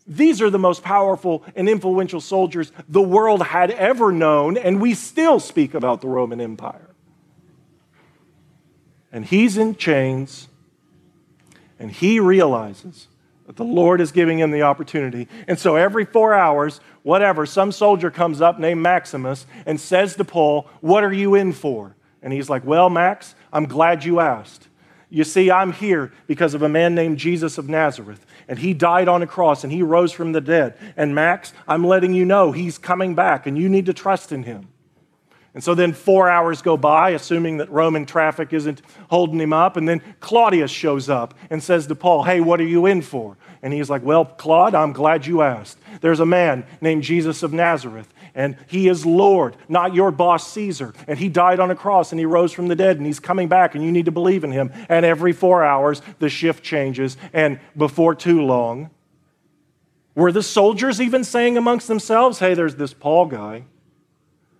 these 0.07 0.41
are 0.41 0.51
the 0.51 0.59
most 0.59 0.83
powerful 0.83 1.43
and 1.57 1.69
influential 1.69 2.21
soldiers 2.21 2.71
the 2.89 3.03
world 3.03 3.43
had 3.43 3.73
ever 3.73 4.13
known, 4.13 4.57
and 4.57 4.81
we 4.81 4.95
still 4.95 5.41
speak 5.41 5.75
about 5.75 6.01
the 6.01 6.09
Roman 6.09 6.41
Empire. 6.41 6.91
And 9.11 9.25
he's 9.25 9.57
in 9.57 9.75
chains, 9.75 10.49
and 11.79 11.91
he 11.91 12.21
realizes 12.21 13.09
the 13.55 13.65
Lord 13.65 14.01
is 14.01 14.11
giving 14.13 14.39
him 14.39 14.51
the 14.51 14.63
opportunity. 14.63 15.29
And 15.47 15.59
so 15.59 15.77
every 15.77 16.05
four 16.05 16.35
hours, 16.35 16.81
whatever, 17.03 17.47
some 17.47 17.71
soldier 17.71 18.11
comes 18.11 18.41
up 18.41 18.59
named 18.59 18.83
Maximus 18.83 19.47
and 19.65 19.81
says 19.81 20.17
to 20.17 20.25
Paul, 20.25 20.69
What 20.81 21.05
are 21.05 21.13
you 21.13 21.35
in 21.35 21.53
for? 21.53 21.95
And 22.23 22.33
he's 22.33 22.51
like, 22.51 22.65
Well, 22.65 22.91
Max, 22.91 23.35
I'm 23.53 23.67
glad 23.67 24.05
you 24.05 24.21
asked. 24.21 24.69
You 25.09 25.23
see, 25.23 25.51
I'm 25.51 25.73
here 25.73 26.13
because 26.27 26.55
of 26.55 26.63
a 26.63 26.69
man 26.69 26.95
named 26.95 27.19
Jesus 27.19 27.59
of 27.59 27.69
Nazareth. 27.69 28.27
And 28.49 28.59
he 28.59 28.75
died 28.75 29.09
on 29.09 29.23
a 29.23 29.27
cross 29.27 29.63
and 29.63 29.73
he 29.73 29.83
rose 29.83 30.13
from 30.13 30.33
the 30.33 30.41
dead. 30.41 30.77
And 30.97 31.15
Max, 31.15 31.53
I'm 31.69 31.87
letting 31.87 32.13
you 32.13 32.25
know 32.25 32.51
he's 32.53 32.79
coming 32.79 33.15
back 33.15 33.47
and 33.47 33.57
you 33.57 33.69
need 33.69 33.87
to 33.87 33.95
trust 33.95 34.33
in 34.33 34.43
him. 34.43 34.69
And 35.57 35.65
so 35.65 35.75
then 35.75 35.95
four 35.95 36.29
hours 36.29 36.61
go 36.61 36.77
by, 36.77 37.13
assuming 37.13 37.57
that 37.57 37.71
Roman 37.71 38.05
traffic 38.05 38.53
isn't 38.53 38.83
holding 39.09 39.41
him 39.41 39.55
up. 39.55 39.79
And 39.79 39.89
then 39.89 40.03
Claudius 40.21 40.71
shows 40.71 41.09
up 41.09 41.33
and 41.49 41.63
says 41.63 41.87
to 41.87 41.95
Paul, 41.95 42.25
Hey, 42.25 42.43
what 42.43 42.61
are 42.61 42.67
you 42.67 42.85
in 42.85 43.01
for? 43.01 43.39
And 43.63 43.73
he's 43.73 43.89
like, 43.89 44.03
Well, 44.03 44.27
Claude, 44.27 44.75
I'm 44.75 44.93
glad 44.93 45.25
you 45.25 45.41
asked. 45.41 45.79
There's 46.03 46.21
a 46.21 46.27
man 46.27 46.67
named 46.83 47.05
Jesus 47.05 47.43
of 47.43 47.55
Nazareth, 47.55 48.13
and 48.35 48.59
he 48.67 48.87
is 48.87 49.07
Lord, 49.07 49.57
not 49.67 49.95
your 49.95 50.11
boss 50.11 50.53
Caesar. 50.53 50.93
And 51.09 51.19
he 51.19 51.31
died 51.31 51.59
on 51.59 51.71
a 51.71 51.75
cross 51.75 52.13
and 52.13 52.19
he 52.19 52.27
rose 52.27 52.53
from 52.53 52.69
the 52.69 52.77
dead, 52.77 52.99
and 52.99 53.07
he's 53.07 53.19
coming 53.19 53.49
back, 53.49 53.75
and 53.75 53.83
you 53.83 53.91
need 53.91 54.05
to 54.05 54.13
believe 54.13 54.45
in 54.45 54.53
him. 54.53 54.71
And 54.91 55.07
every 55.07 55.33
four 55.33 55.65
hours, 55.65 56.03
the 56.19 56.29
shift 56.29 56.65
changes. 56.65 57.17
And 57.33 57.61
before 57.75 58.15
too 58.15 58.43
long, 58.43 58.91
were 60.15 60.33
the 60.33 60.43
soldiers 60.43 61.01
even 61.01 61.25
saying 61.25 61.57
amongst 61.57 61.89
themselves, 61.89 62.41
Hey, 62.41 62.53
there's 62.53 62.77
this 62.77 62.93
Paul 62.93 63.25
guy? 63.25 63.65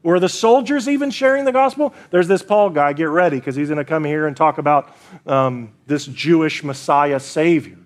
Were 0.07 0.21
the 0.21 0.29
soldiers 0.29 0.89
even 0.89 1.11
sharing 1.11 1.47
the 1.47 1.53
gospel? 1.53 1.93
There's 2.11 2.29
this 2.29 2.41
Paul 2.41 2.71
guy, 2.71 2.93
get 2.93 3.09
ready, 3.09 3.41
because 3.41 3.57
he's 3.57 3.67
going 3.67 3.79
to 3.79 3.85
come 3.85 4.05
here 4.05 4.29
and 4.29 4.37
talk 4.37 4.59
about 4.59 4.97
um, 5.27 5.73
this 5.89 6.07
Jewish 6.07 6.63
Messiah 6.63 7.19
Savior. 7.19 7.79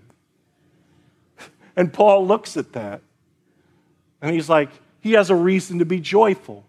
And 1.77 1.91
Paul 1.91 2.27
looks 2.27 2.59
at 2.59 2.75
that 2.75 3.01
and 4.21 4.35
he's 4.35 4.51
like, 4.51 4.69
he 5.01 5.13
has 5.13 5.31
a 5.31 5.35
reason 5.35 5.79
to 5.79 5.87
be 5.87 5.99
joyful 5.99 6.67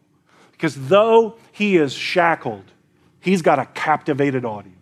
because 0.53 0.87
though 0.87 1.35
he 1.51 1.75
is 1.75 1.91
shackled, 1.91 2.71
he's 3.19 3.41
got 3.41 3.59
a 3.59 3.65
captivated 3.65 4.45
audience. 4.45 4.77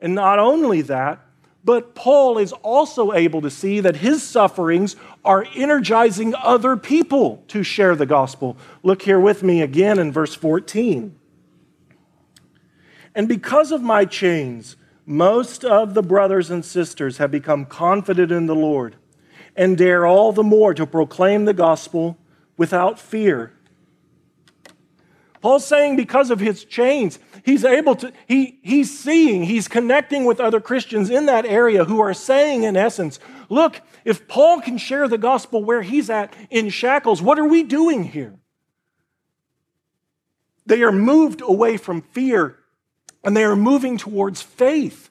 And 0.00 0.16
not 0.16 0.40
only 0.40 0.80
that, 0.82 1.20
but 1.64 1.94
Paul 1.94 2.36
is 2.36 2.52
also 2.52 3.12
able 3.12 3.40
to 3.40 3.50
see 3.50 3.80
that 3.80 3.96
his 3.96 4.22
sufferings 4.22 4.96
are 5.24 5.46
energizing 5.54 6.34
other 6.34 6.76
people 6.76 7.42
to 7.48 7.62
share 7.62 7.96
the 7.96 8.06
gospel. 8.06 8.56
Look 8.82 9.02
here 9.02 9.18
with 9.18 9.42
me 9.42 9.62
again 9.62 9.98
in 9.98 10.12
verse 10.12 10.34
14. 10.34 11.16
And 13.14 13.28
because 13.28 13.72
of 13.72 13.80
my 13.80 14.04
chains, 14.04 14.76
most 15.06 15.64
of 15.64 15.94
the 15.94 16.02
brothers 16.02 16.50
and 16.50 16.64
sisters 16.64 17.18
have 17.18 17.30
become 17.30 17.64
confident 17.64 18.30
in 18.30 18.46
the 18.46 18.54
Lord 18.54 18.96
and 19.56 19.78
dare 19.78 20.04
all 20.04 20.32
the 20.32 20.42
more 20.42 20.74
to 20.74 20.86
proclaim 20.86 21.44
the 21.44 21.54
gospel 21.54 22.18
without 22.56 22.98
fear. 22.98 23.52
Paul's 25.44 25.66
saying 25.66 25.96
because 25.96 26.30
of 26.30 26.40
his 26.40 26.64
chains, 26.64 27.18
he's 27.44 27.66
able 27.66 27.94
to, 27.96 28.10
he, 28.26 28.58
he's 28.62 28.98
seeing, 28.98 29.42
he's 29.42 29.68
connecting 29.68 30.24
with 30.24 30.40
other 30.40 30.58
Christians 30.58 31.10
in 31.10 31.26
that 31.26 31.44
area 31.44 31.84
who 31.84 32.00
are 32.00 32.14
saying, 32.14 32.62
in 32.62 32.78
essence, 32.78 33.20
Look, 33.50 33.82
if 34.06 34.26
Paul 34.26 34.62
can 34.62 34.78
share 34.78 35.06
the 35.06 35.18
gospel 35.18 35.62
where 35.62 35.82
he's 35.82 36.08
at 36.08 36.32
in 36.48 36.70
shackles, 36.70 37.20
what 37.20 37.38
are 37.38 37.44
we 37.46 37.62
doing 37.62 38.04
here? 38.04 38.32
They 40.64 40.82
are 40.82 40.90
moved 40.90 41.42
away 41.42 41.76
from 41.76 42.00
fear 42.00 42.60
and 43.22 43.36
they 43.36 43.44
are 43.44 43.54
moving 43.54 43.98
towards 43.98 44.40
faith. 44.40 45.10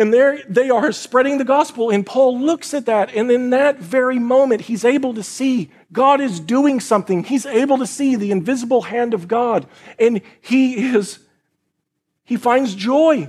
And 0.00 0.14
there 0.14 0.42
they 0.48 0.70
are 0.70 0.92
spreading 0.92 1.36
the 1.36 1.44
gospel. 1.44 1.90
And 1.90 2.06
Paul 2.06 2.40
looks 2.40 2.72
at 2.72 2.86
that. 2.86 3.14
And 3.14 3.30
in 3.30 3.50
that 3.50 3.76
very 3.76 4.18
moment, 4.18 4.62
he's 4.62 4.82
able 4.82 5.12
to 5.12 5.22
see 5.22 5.70
God 5.92 6.22
is 6.22 6.40
doing 6.40 6.80
something. 6.80 7.22
He's 7.22 7.44
able 7.44 7.76
to 7.76 7.86
see 7.86 8.16
the 8.16 8.30
invisible 8.30 8.80
hand 8.80 9.12
of 9.12 9.28
God. 9.28 9.66
And 9.98 10.22
he 10.40 10.94
is, 10.94 11.18
he 12.24 12.38
finds 12.38 12.74
joy 12.74 13.28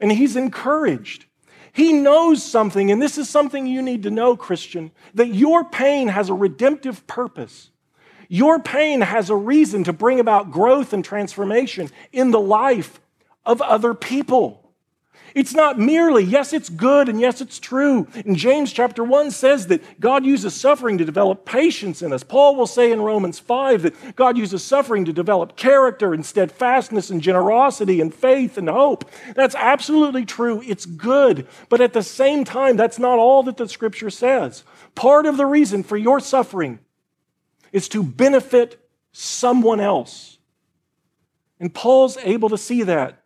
and 0.00 0.10
he's 0.10 0.34
encouraged. 0.34 1.26
He 1.72 1.92
knows 1.92 2.42
something, 2.42 2.90
and 2.90 3.00
this 3.00 3.16
is 3.18 3.30
something 3.30 3.68
you 3.68 3.80
need 3.80 4.02
to 4.02 4.10
know, 4.10 4.36
Christian, 4.36 4.90
that 5.14 5.28
your 5.28 5.64
pain 5.64 6.08
has 6.08 6.28
a 6.28 6.34
redemptive 6.34 7.06
purpose. 7.06 7.70
Your 8.28 8.58
pain 8.58 9.02
has 9.02 9.30
a 9.30 9.36
reason 9.36 9.84
to 9.84 9.92
bring 9.92 10.18
about 10.18 10.50
growth 10.50 10.92
and 10.92 11.04
transformation 11.04 11.90
in 12.10 12.32
the 12.32 12.40
life 12.40 13.00
of 13.46 13.62
other 13.62 13.94
people. 13.94 14.67
It's 15.38 15.54
not 15.54 15.78
merely, 15.78 16.24
yes, 16.24 16.52
it's 16.52 16.68
good 16.68 17.08
and 17.08 17.20
yes, 17.20 17.40
it's 17.40 17.60
true. 17.60 18.08
And 18.26 18.34
James 18.34 18.72
chapter 18.72 19.04
1 19.04 19.30
says 19.30 19.68
that 19.68 20.00
God 20.00 20.26
uses 20.26 20.52
suffering 20.52 20.98
to 20.98 21.04
develop 21.04 21.44
patience 21.44 22.02
in 22.02 22.12
us. 22.12 22.24
Paul 22.24 22.56
will 22.56 22.66
say 22.66 22.90
in 22.90 23.00
Romans 23.00 23.38
5 23.38 23.82
that 23.82 24.16
God 24.16 24.36
uses 24.36 24.64
suffering 24.64 25.04
to 25.04 25.12
develop 25.12 25.54
character 25.54 26.12
and 26.12 26.26
steadfastness 26.26 27.08
and 27.08 27.22
generosity 27.22 28.00
and 28.00 28.12
faith 28.12 28.58
and 28.58 28.68
hope. 28.68 29.08
That's 29.36 29.54
absolutely 29.54 30.24
true. 30.24 30.60
It's 30.66 30.86
good. 30.86 31.46
But 31.68 31.80
at 31.80 31.92
the 31.92 32.02
same 32.02 32.42
time, 32.42 32.76
that's 32.76 32.98
not 32.98 33.20
all 33.20 33.44
that 33.44 33.58
the 33.58 33.68
scripture 33.68 34.10
says. 34.10 34.64
Part 34.96 35.24
of 35.24 35.36
the 35.36 35.46
reason 35.46 35.84
for 35.84 35.96
your 35.96 36.18
suffering 36.18 36.80
is 37.70 37.88
to 37.90 38.02
benefit 38.02 38.84
someone 39.12 39.78
else. 39.78 40.38
And 41.60 41.72
Paul's 41.72 42.16
able 42.24 42.48
to 42.48 42.58
see 42.58 42.82
that. 42.82 43.17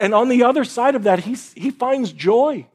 And 0.00 0.14
on 0.14 0.28
the 0.28 0.44
other 0.44 0.64
side 0.64 0.94
of 0.94 1.04
that, 1.04 1.20
he, 1.20 1.36
he 1.54 1.70
finds 1.70 2.12
joy. 2.12 2.66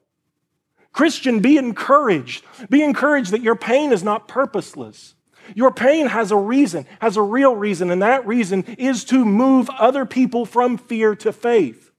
Christian, 0.91 1.39
be 1.39 1.57
encouraged. 1.57 2.45
Be 2.69 2.83
encouraged 2.83 3.31
that 3.31 3.41
your 3.41 3.55
pain 3.55 3.91
is 3.91 4.03
not 4.03 4.27
purposeless. 4.27 5.15
Your 5.55 5.71
pain 5.71 6.07
has 6.07 6.31
a 6.31 6.37
reason, 6.37 6.85
has 6.99 7.17
a 7.17 7.21
real 7.21 7.55
reason, 7.55 7.91
and 7.91 8.01
that 8.01 8.25
reason 8.25 8.63
is 8.63 9.03
to 9.05 9.25
move 9.25 9.69
other 9.71 10.05
people 10.05 10.45
from 10.45 10.77
fear 10.77 11.15
to 11.17 11.33
faith 11.33 11.92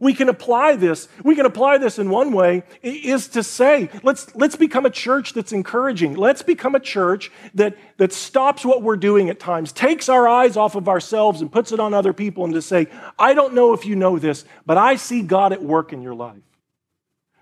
we 0.00 0.14
can 0.14 0.30
apply 0.30 0.76
this. 0.76 1.08
We 1.22 1.36
can 1.36 1.44
apply 1.44 1.78
this 1.78 1.98
in 1.98 2.08
one 2.08 2.32
way 2.32 2.64
is 2.82 3.28
to 3.28 3.42
say, 3.42 3.90
let's, 4.02 4.34
let's 4.34 4.56
become 4.56 4.86
a 4.86 4.90
church 4.90 5.34
that's 5.34 5.52
encouraging. 5.52 6.14
Let's 6.14 6.40
become 6.40 6.74
a 6.74 6.80
church 6.80 7.30
that, 7.54 7.76
that 7.98 8.12
stops 8.14 8.64
what 8.64 8.82
we're 8.82 8.96
doing 8.96 9.28
at 9.28 9.38
times, 9.38 9.72
takes 9.72 10.08
our 10.08 10.26
eyes 10.26 10.56
off 10.56 10.74
of 10.74 10.88
ourselves 10.88 11.42
and 11.42 11.52
puts 11.52 11.70
it 11.70 11.78
on 11.78 11.92
other 11.92 12.14
people 12.14 12.44
and 12.44 12.54
to 12.54 12.62
say, 12.62 12.88
I 13.18 13.34
don't 13.34 13.54
know 13.54 13.74
if 13.74 13.84
you 13.84 13.94
know 13.94 14.18
this, 14.18 14.46
but 14.64 14.78
I 14.78 14.96
see 14.96 15.20
God 15.20 15.52
at 15.52 15.62
work 15.62 15.92
in 15.92 16.00
your 16.00 16.14
life. 16.14 16.42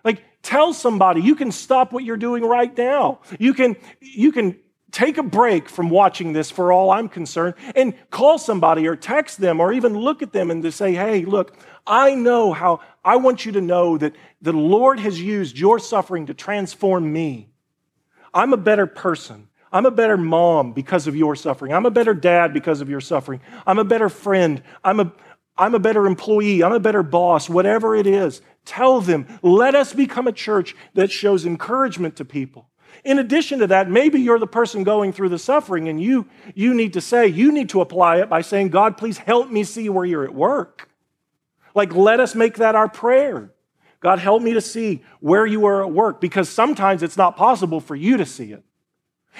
Like, 0.02 0.24
tell 0.42 0.74
somebody 0.74 1.20
you 1.20 1.36
can 1.36 1.52
stop 1.52 1.92
what 1.92 2.02
you're 2.02 2.16
doing 2.16 2.42
right 2.42 2.76
now. 2.76 3.20
You 3.38 3.54
can, 3.54 3.76
you 4.00 4.32
can 4.32 4.58
take 4.90 5.18
a 5.18 5.22
break 5.22 5.68
from 5.68 5.90
watching 5.90 6.33
this 6.33 6.51
for 6.51 6.72
all 6.72 6.90
I'm 6.90 7.09
concerned 7.09 7.55
and 7.74 7.94
call 8.11 8.38
somebody 8.38 8.87
or 8.87 8.96
text 8.96 9.40
them 9.40 9.61
or 9.61 9.72
even 9.72 9.96
look 9.96 10.22
at 10.22 10.33
them 10.33 10.51
and 10.51 10.62
to 10.62 10.72
say, 10.72 10.94
hey, 10.94 11.24
look, 11.24 11.57
I 11.87 12.14
know 12.14 12.53
how, 12.53 12.81
I 13.05 13.16
want 13.16 13.44
you 13.46 13.53
to 13.53 13.61
know 13.61 13.98
that 13.98 14.14
the 14.40 14.53
Lord 14.53 15.01
has 15.01 15.20
used 15.20 15.59
your 15.59 15.79
suffering 15.79 16.27
to 16.27 16.35
transform 16.35 17.12
me. 17.12 17.51
I'm 18.33 18.53
a 18.53 18.59
better 18.59 18.87
person. 18.87 19.48
I'm 19.70 19.87
a 19.87 19.90
better 19.90 20.16
mom 20.16 20.72
because 20.72 21.07
of 21.07 21.16
your 21.16 21.37
suffering. 21.37 21.72
I'm 21.72 21.87
a 21.87 21.90
better 21.90 22.14
dad 22.14 22.55
because 22.55 22.81
of 22.81 22.88
your 22.88 23.01
suffering. 23.01 23.40
I'm 23.66 23.79
a 23.79 23.85
better 23.85 24.09
friend. 24.09 24.62
I'm 24.83 25.01
a, 25.01 25.12
I'm 25.57 25.74
a 25.74 25.79
better 25.79 26.07
employee. 26.07 26.62
I'm 26.62 26.72
a 26.72 26.81
better 26.81 27.03
boss, 27.03 27.51
whatever 27.51 27.94
it 27.94 28.07
is. 28.07 28.40
Tell 28.64 29.01
them, 29.01 29.27
let 29.42 29.74
us 29.74 29.92
become 29.92 30.27
a 30.27 30.33
church 30.33 30.74
that 30.94 31.11
shows 31.11 31.44
encouragement 31.44 32.16
to 32.16 32.24
people. 32.24 32.68
In 33.04 33.18
addition 33.18 33.61
to 33.61 33.66
that, 33.68 33.90
maybe 33.90 34.20
you're 34.20 34.38
the 34.38 34.46
person 34.46 34.84
going 34.84 35.12
through 35.12 35.28
the 35.28 35.38
suffering 35.38 35.88
and 35.88 36.00
you, 36.00 36.26
you 36.54 36.74
need 36.74 36.92
to 36.94 37.00
say, 37.00 37.26
you 37.26 37.52
need 37.52 37.68
to 37.70 37.80
apply 37.80 38.20
it 38.20 38.28
by 38.28 38.40
saying, 38.40 38.68
God, 38.68 38.96
please 38.96 39.18
help 39.18 39.50
me 39.50 39.64
see 39.64 39.88
where 39.88 40.04
you're 40.04 40.24
at 40.24 40.34
work. 40.34 40.88
Like, 41.74 41.94
let 41.94 42.20
us 42.20 42.34
make 42.34 42.56
that 42.56 42.74
our 42.74 42.88
prayer. 42.88 43.52
God, 44.00 44.18
help 44.18 44.42
me 44.42 44.52
to 44.54 44.61
see 44.61 45.02
where 45.20 45.46
you 45.46 45.66
are 45.66 45.82
at 45.82 45.92
work 45.92 46.20
because 46.20 46.48
sometimes 46.48 47.02
it's 47.02 47.16
not 47.16 47.37
possible 47.37 47.80
for 47.80 47.96
you 47.96 48.16
to 48.16 48.26
see 48.26 48.52
it. 48.52 48.64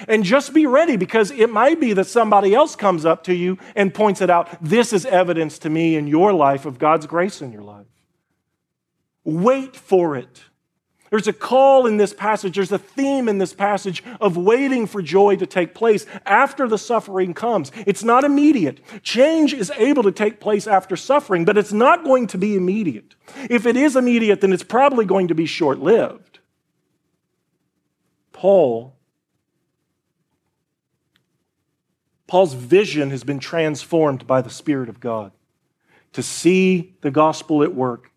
And 0.07 0.23
just 0.23 0.53
be 0.53 0.65
ready 0.65 0.95
because 0.95 1.31
it 1.31 1.49
might 1.49 1.79
be 1.79 1.93
that 1.93 2.05
somebody 2.05 2.53
else 2.53 2.75
comes 2.75 3.05
up 3.05 3.23
to 3.25 3.33
you 3.33 3.57
and 3.75 3.93
points 3.93 4.21
it 4.21 4.29
out. 4.29 4.49
This 4.61 4.93
is 4.93 5.05
evidence 5.05 5.59
to 5.59 5.69
me 5.69 5.95
in 5.95 6.07
your 6.07 6.31
life 6.31 6.65
of 6.65 6.79
God's 6.79 7.05
grace 7.05 7.41
in 7.41 7.51
your 7.51 7.63
life. 7.63 7.87
Wait 9.23 9.75
for 9.75 10.15
it. 10.15 10.43
There's 11.09 11.27
a 11.27 11.33
call 11.33 11.87
in 11.87 11.97
this 11.97 12.13
passage, 12.13 12.55
there's 12.55 12.71
a 12.71 12.77
theme 12.77 13.27
in 13.27 13.37
this 13.37 13.53
passage 13.53 14.03
of 14.21 14.37
waiting 14.37 14.85
for 14.85 15.01
joy 15.01 15.35
to 15.37 15.45
take 15.47 15.73
place 15.73 16.05
after 16.25 16.67
the 16.67 16.77
suffering 16.77 17.33
comes. 17.33 17.71
It's 17.87 18.03
not 18.03 18.23
immediate. 18.23 18.79
Change 19.01 19.53
is 19.53 19.71
able 19.77 20.03
to 20.03 20.11
take 20.11 20.39
place 20.39 20.67
after 20.67 20.95
suffering, 20.95 21.45
but 21.45 21.57
it's 21.57 21.73
not 21.73 22.03
going 22.03 22.27
to 22.27 22.37
be 22.37 22.55
immediate. 22.55 23.15
If 23.49 23.65
it 23.65 23.75
is 23.75 23.95
immediate, 23.95 24.41
then 24.41 24.53
it's 24.53 24.63
probably 24.63 25.05
going 25.05 25.29
to 25.29 25.35
be 25.35 25.45
short 25.45 25.79
lived. 25.79 26.39
Paul 28.31 28.95
Paul's 32.29 32.53
vision 32.53 33.09
has 33.09 33.23
been 33.23 33.39
transformed 33.39 34.27
by 34.27 34.43
the 34.43 34.51
Spirit 34.51 34.87
of 34.87 34.99
God 34.99 35.31
to 36.13 36.21
see 36.21 36.93
the 37.01 37.09
gospel 37.09 37.63
at 37.63 37.73
work 37.73 38.08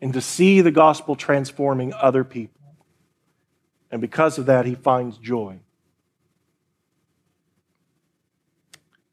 and 0.00 0.12
to 0.12 0.20
see 0.20 0.60
the 0.60 0.70
gospel 0.70 1.16
transforming 1.16 1.92
other 1.94 2.24
people. 2.24 2.60
And 3.90 4.00
because 4.00 4.38
of 4.38 4.46
that, 4.46 4.66
he 4.66 4.74
finds 4.74 5.18
joy. 5.18 5.60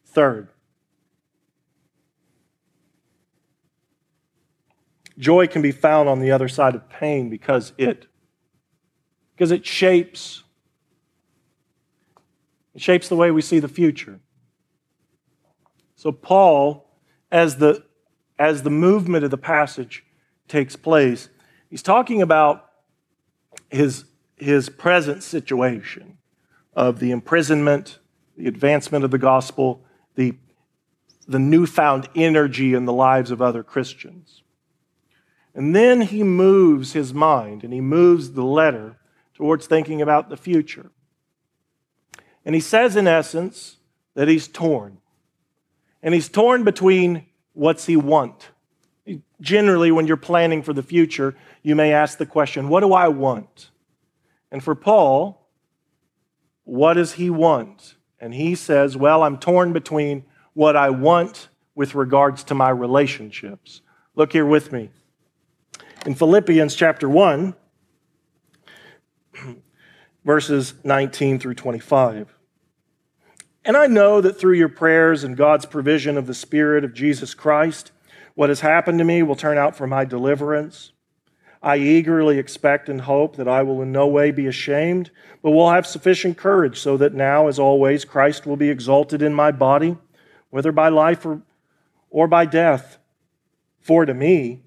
Third, 0.05 0.49
joy 5.17 5.47
can 5.47 5.61
be 5.61 5.71
found 5.71 6.07
on 6.07 6.19
the 6.19 6.31
other 6.31 6.47
side 6.47 6.75
of 6.75 6.87
pain 6.89 7.29
because 7.29 7.73
it 7.77 8.05
because 9.35 9.51
it 9.51 9.65
shapes 9.65 10.43
it 12.75 12.81
shapes 12.81 13.07
the 13.07 13.15
way 13.15 13.29
we 13.31 13.41
see 13.41 13.59
the 13.59 13.67
future. 13.67 14.19
So 15.95 16.11
Paul 16.11 16.87
as 17.31 17.57
the 17.57 17.83
as 18.37 18.63
the 18.63 18.69
movement 18.69 19.23
of 19.23 19.31
the 19.31 19.37
passage 19.37 20.03
takes 20.53 20.75
place. 20.75 21.29
He's 21.71 21.81
talking 21.81 22.21
about 22.21 22.69
his, 23.71 24.05
his 24.35 24.69
present 24.69 25.23
situation 25.23 26.19
of 26.75 26.99
the 26.99 27.09
imprisonment, 27.09 27.97
the 28.37 28.45
advancement 28.45 29.03
of 29.03 29.09
the 29.09 29.17
gospel, 29.17 29.83
the, 30.13 30.35
the 31.27 31.39
newfound 31.39 32.07
energy 32.15 32.75
in 32.75 32.85
the 32.85 32.93
lives 32.93 33.31
of 33.31 33.41
other 33.41 33.63
Christians. 33.63 34.43
And 35.55 35.75
then 35.75 36.01
he 36.01 36.21
moves 36.21 36.93
his 36.93 37.15
mind 37.15 37.63
and 37.63 37.73
he 37.73 37.81
moves 37.81 38.33
the 38.33 38.43
letter 38.43 38.97
towards 39.33 39.65
thinking 39.65 40.03
about 40.03 40.29
the 40.29 40.37
future. 40.37 40.91
And 42.45 42.53
he 42.53 42.61
says, 42.61 42.95
in 42.95 43.07
essence, 43.07 43.77
that 44.13 44.27
he's 44.27 44.47
torn. 44.47 44.99
And 46.03 46.13
he's 46.13 46.29
torn 46.29 46.63
between 46.63 47.25
what's 47.53 47.87
he 47.87 47.95
want 47.95 48.51
Generally, 49.41 49.91
when 49.91 50.07
you're 50.07 50.17
planning 50.17 50.63
for 50.63 50.73
the 50.73 50.83
future, 50.83 51.35
you 51.61 51.75
may 51.75 51.91
ask 51.91 52.17
the 52.17 52.25
question, 52.25 52.69
What 52.69 52.79
do 52.79 52.93
I 52.93 53.09
want? 53.09 53.69
And 54.51 54.63
for 54.63 54.75
Paul, 54.75 55.47
what 56.63 56.93
does 56.93 57.13
he 57.13 57.29
want? 57.29 57.95
And 58.19 58.33
he 58.33 58.55
says, 58.55 58.95
Well, 58.95 59.23
I'm 59.23 59.37
torn 59.37 59.73
between 59.73 60.23
what 60.53 60.75
I 60.75 60.89
want 60.89 61.49
with 61.75 61.95
regards 61.95 62.43
to 62.45 62.55
my 62.55 62.69
relationships. 62.69 63.81
Look 64.15 64.31
here 64.31 64.45
with 64.45 64.71
me. 64.71 64.89
In 66.05 66.15
Philippians 66.15 66.75
chapter 66.75 67.09
1, 67.09 67.55
verses 70.25 70.75
19 70.83 71.39
through 71.39 71.55
25. 71.55 72.37
And 73.65 73.77
I 73.77 73.87
know 73.87 74.21
that 74.21 74.39
through 74.39 74.55
your 74.55 74.69
prayers 74.69 75.23
and 75.23 75.37
God's 75.37 75.65
provision 75.65 76.17
of 76.17 76.27
the 76.27 76.33
Spirit 76.33 76.83
of 76.83 76.93
Jesus 76.93 77.33
Christ, 77.33 77.91
what 78.35 78.49
has 78.49 78.61
happened 78.61 78.99
to 78.99 79.05
me 79.05 79.23
will 79.23 79.35
turn 79.35 79.57
out 79.57 79.75
for 79.75 79.87
my 79.87 80.05
deliverance. 80.05 80.91
I 81.61 81.77
eagerly 81.77 82.39
expect 82.39 82.89
and 82.89 83.01
hope 83.01 83.37
that 83.37 83.47
I 83.47 83.63
will 83.63 83.81
in 83.81 83.91
no 83.91 84.05
way 84.07 84.31
be 84.31 84.47
ashamed, 84.47 85.11
but 85.41 85.51
will 85.51 85.71
have 85.71 85.87
sufficient 85.87 86.37
courage 86.37 86.79
so 86.79 86.97
that 86.97 87.13
now, 87.13 87.47
as 87.47 87.57
always, 87.57 88.03
Christ 88.03 88.45
will 88.45 88.57
be 88.57 88.69
exalted 88.69 89.21
in 89.21 89.33
my 89.33 89.51
body, 89.51 89.97
whether 90.49 90.73
by 90.73 90.89
life 90.89 91.25
or, 91.25 91.41
or 92.09 92.27
by 92.27 92.45
death. 92.45 92.97
For 93.79 94.05
to 94.05 94.13
me, 94.13 94.63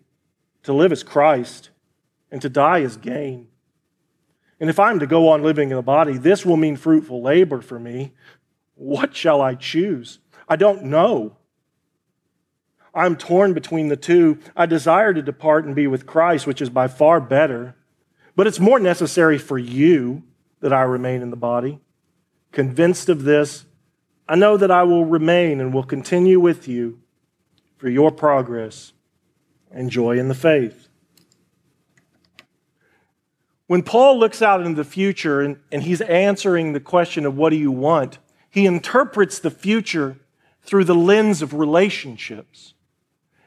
to 0.62 0.72
live 0.72 0.90
is 0.90 1.02
Christ, 1.02 1.70
and 2.30 2.40
to 2.40 2.48
die 2.48 2.78
is 2.78 2.96
gain. 2.96 3.48
And 4.58 4.70
if 4.70 4.80
I'm 4.80 4.98
to 5.00 5.06
go 5.06 5.28
on 5.28 5.42
living 5.42 5.70
in 5.70 5.76
the 5.76 5.82
body, 5.82 6.16
this 6.16 6.46
will 6.46 6.56
mean 6.56 6.76
fruitful 6.76 7.22
labor 7.22 7.60
for 7.60 7.78
me. 7.78 8.12
What 8.74 9.14
shall 9.14 9.42
I 9.42 9.54
choose? 9.54 10.18
I 10.48 10.56
don't 10.56 10.84
know. 10.84 11.36
I'm 12.96 13.14
torn 13.14 13.52
between 13.52 13.88
the 13.88 13.96
two. 13.96 14.38
I 14.56 14.64
desire 14.64 15.12
to 15.12 15.20
depart 15.20 15.66
and 15.66 15.76
be 15.76 15.86
with 15.86 16.06
Christ, 16.06 16.46
which 16.46 16.62
is 16.62 16.70
by 16.70 16.88
far 16.88 17.20
better. 17.20 17.76
But 18.34 18.46
it's 18.46 18.58
more 18.58 18.80
necessary 18.80 19.36
for 19.36 19.58
you 19.58 20.22
that 20.60 20.72
I 20.72 20.82
remain 20.82 21.20
in 21.20 21.28
the 21.28 21.36
body. 21.36 21.78
Convinced 22.52 23.10
of 23.10 23.24
this, 23.24 23.66
I 24.26 24.34
know 24.34 24.56
that 24.56 24.70
I 24.70 24.82
will 24.84 25.04
remain 25.04 25.60
and 25.60 25.74
will 25.74 25.84
continue 25.84 26.40
with 26.40 26.66
you 26.66 27.00
for 27.76 27.90
your 27.90 28.10
progress 28.10 28.94
and 29.70 29.90
joy 29.90 30.18
in 30.18 30.28
the 30.28 30.34
faith. 30.34 30.88
When 33.66 33.82
Paul 33.82 34.18
looks 34.18 34.40
out 34.40 34.62
into 34.62 34.82
the 34.82 34.88
future 34.88 35.42
and, 35.42 35.58
and 35.70 35.82
he's 35.82 36.00
answering 36.00 36.72
the 36.72 36.80
question 36.80 37.26
of 37.26 37.36
what 37.36 37.50
do 37.50 37.56
you 37.56 37.70
want, 37.70 38.18
he 38.48 38.64
interprets 38.64 39.38
the 39.38 39.50
future 39.50 40.16
through 40.62 40.84
the 40.84 40.94
lens 40.94 41.42
of 41.42 41.52
relationships. 41.52 42.72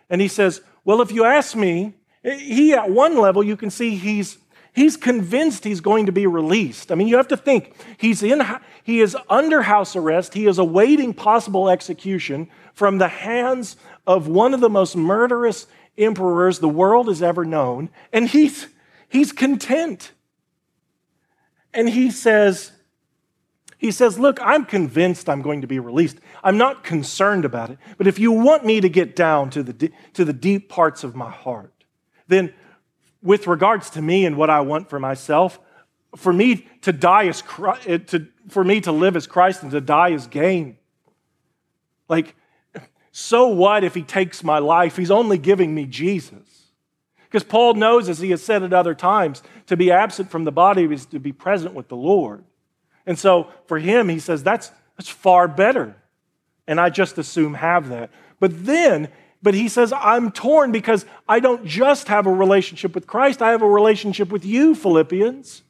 And 0.10 0.22
he 0.22 0.28
says, 0.28 0.62
Well, 0.84 1.02
if 1.02 1.12
you 1.12 1.24
ask 1.24 1.56
me, 1.56 1.94
he 2.24 2.74
at 2.74 2.90
one 2.90 3.18
level, 3.18 3.44
you 3.44 3.56
can 3.56 3.70
see 3.70 3.96
he's 3.96 4.38
He's 4.74 4.98
convinced 4.98 5.64
he's 5.64 5.82
going 5.82 6.06
to 6.06 6.12
be 6.12 6.28
released. 6.28 6.92
I 6.92 6.96
mean, 6.96 7.08
you 7.08 7.18
have 7.18 7.28
to 7.30 7.38
think 7.38 7.76
he's 7.98 8.22
in, 8.22 8.42
he 8.84 9.02
is 9.02 9.18
under 9.30 9.64
house 9.64 9.96
arrest. 9.96 10.34
He 10.34 10.46
is 10.48 10.58
awaiting 10.58 11.14
possible 11.14 11.70
execution 11.70 12.50
from 12.74 12.98
the 12.98 13.08
hands 13.08 13.76
of 14.06 14.28
one 14.28 14.54
of 14.54 14.62
the 14.62 14.70
most 14.70 14.96
murderous 14.96 15.68
emperors 15.98 16.60
the 16.60 16.70
world 16.70 17.08
has 17.08 17.22
ever 17.22 17.44
known. 17.44 17.90
And 18.14 18.30
he's, 18.30 18.68
he's 19.10 19.32
content. 19.32 20.12
And 21.74 21.90
he 21.90 22.10
says, 22.12 22.72
he 23.80 23.92
says, 23.92 24.20
Look, 24.20 24.40
I'm 24.42 24.66
convinced 24.66 25.30
I'm 25.30 25.42
going 25.42 25.62
to 25.62 25.68
be 25.68 25.80
released. 25.80 26.20
I'm 26.44 26.58
not 26.58 26.84
concerned 26.84 27.46
about 27.46 27.72
it. 27.72 27.80
But 27.98 28.08
if 28.08 28.20
you 28.20 28.32
want 28.32 28.66
me 28.66 28.82
to 28.82 28.90
get 28.90 29.16
down 29.16 29.50
to 29.52 29.64
the, 29.64 29.92
to 30.14 30.26
the 30.26 30.34
deep 30.34 30.70
parts 30.70 31.04
of 31.04 31.16
my 31.16 31.32
heart, 31.32 31.74
then 32.28 32.54
with 33.24 33.48
regards 33.48 33.90
to 33.92 34.02
me 34.02 34.26
and 34.26 34.36
what 34.36 34.50
I 34.50 34.60
want 34.62 34.90
for 34.90 35.00
myself, 35.00 35.60
for 36.16 36.34
me 36.34 36.68
to 36.82 36.92
die 36.92 37.24
is 37.24 37.42
eh, 37.86 38.00
to, 38.00 38.28
for 38.50 38.66
me 38.66 38.82
to 38.82 38.92
live 38.92 39.16
as 39.16 39.28
Christ 39.28 39.64
and 39.64 39.72
to 39.72 39.80
die 39.80 40.10
is 40.10 40.28
gain. 40.28 40.78
Like, 42.10 42.36
so 43.14 43.48
what 43.48 43.86
if 43.86 43.96
he 43.96 44.04
takes 44.04 44.44
my 44.44 44.60
life? 44.60 44.98
He's 44.98 45.12
only 45.12 45.38
giving 45.38 45.74
me 45.74 45.86
Jesus. 45.86 46.48
Because 47.24 47.44
Paul 47.46 47.76
knows, 47.76 48.10
as 48.10 48.20
he 48.20 48.32
has 48.32 48.44
said 48.44 48.62
at 48.64 48.74
other 48.74 48.96
times, 48.96 49.42
to 49.68 49.78
be 49.78 49.90
absent 49.90 50.32
from 50.32 50.44
the 50.44 50.52
body 50.52 50.84
is 50.84 51.06
to 51.08 51.20
be 51.20 51.32
present 51.32 51.76
with 51.76 51.88
the 51.88 51.96
Lord. 51.96 52.44
And 53.06 53.18
so 53.18 53.48
for 53.68 53.80
him, 53.80 54.10
he 54.10 54.20
says, 54.20 54.44
that's, 54.44 54.72
that's 54.98 55.10
far 55.10 55.48
better. 55.48 55.96
And 56.68 56.80
I 56.80 56.90
just 56.90 57.18
assume 57.18 57.56
have 57.56 57.90
that. 57.90 58.12
But 58.40 58.66
then 58.66 59.10
but 59.42 59.54
he 59.54 59.70
says, 59.70 59.94
I'm 59.94 60.32
torn 60.32 60.72
because 60.72 61.06
I 61.28 61.40
don't 61.40 61.66
just 61.66 62.10
have 62.10 62.28
a 62.28 62.32
relationship 62.32 62.94
with 62.94 63.08
Christ, 63.08 63.42
I 63.42 63.52
have 63.52 63.62
a 63.62 63.68
relationship 63.68 64.30
with 64.30 64.46
you, 64.46 64.76
Philippians. 64.76 65.64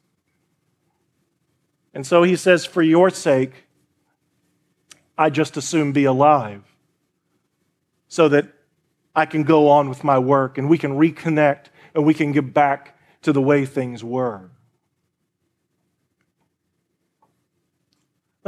And 1.94 2.06
so 2.06 2.22
he 2.22 2.36
says, 2.36 2.64
For 2.64 2.82
your 2.82 3.10
sake, 3.10 3.52
I 5.16 5.30
just 5.30 5.56
assume 5.56 5.92
be 5.92 6.04
alive 6.04 6.62
so 8.08 8.28
that 8.28 8.48
I 9.14 9.26
can 9.26 9.44
go 9.44 9.68
on 9.68 9.88
with 9.88 10.02
my 10.02 10.18
work 10.18 10.58
and 10.58 10.68
we 10.68 10.78
can 10.78 10.92
reconnect 10.92 11.66
and 11.94 12.04
we 12.04 12.14
can 12.14 12.32
get 12.32 12.52
back 12.52 12.96
to 13.22 13.32
the 13.32 13.42
way 13.42 13.66
things 13.66 14.02
were. 14.02 14.50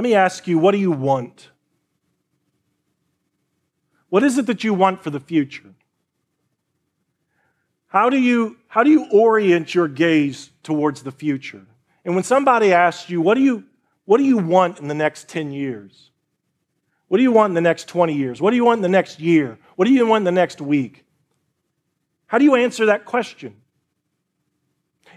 Let 0.03 0.09
me 0.09 0.15
ask 0.17 0.49
you, 0.49 0.59
what 0.59 0.73
do 0.73 0.79
you 0.79 0.91
want? 0.91 1.51
What 4.09 4.25
is 4.25 4.37
it 4.37 4.47
that 4.47 4.65
you 4.65 4.75
want 4.75 5.01
for 5.01 5.11
the 5.11 5.21
future? 5.21 5.75
How 7.87 8.11
do 8.11 8.19
you, 8.19 8.57
how 8.67 8.83
do 8.83 8.91
you 8.91 9.07
orient 9.13 9.77
your 9.77 9.87
gaze 9.87 10.51
towards 10.65 11.05
the 11.05 11.13
future? 11.13 11.65
And 12.05 12.17
when 12.17 12.25
somebody 12.25 12.73
asks 12.73 13.11
you, 13.11 13.21
what 13.21 13.35
do 13.35 13.43
you, 13.43 13.63
what 14.05 14.19
do 14.19 14.25
you 14.25 14.39
want 14.39 14.81
in 14.81 14.89
the 14.89 14.95
next 14.95 15.29
10 15.29 15.53
years? 15.53 16.11
What 17.07 17.19
do 17.19 17.23
you 17.23 17.31
want 17.31 17.53
in 17.53 17.55
the 17.55 17.61
next 17.61 17.87
20 17.87 18.13
years? 18.13 18.41
What 18.41 18.51
do 18.51 18.57
you 18.57 18.65
want 18.65 18.79
in 18.79 18.83
the 18.83 18.89
next 18.89 19.21
year? 19.21 19.57
What 19.77 19.85
do 19.85 19.93
you 19.93 20.05
want 20.05 20.23
in 20.23 20.25
the 20.25 20.33
next 20.33 20.61
week? 20.61 21.05
How 22.27 22.39
do 22.39 22.45
you 22.45 22.57
answer 22.57 22.87
that 22.87 23.05
question? 23.05 23.55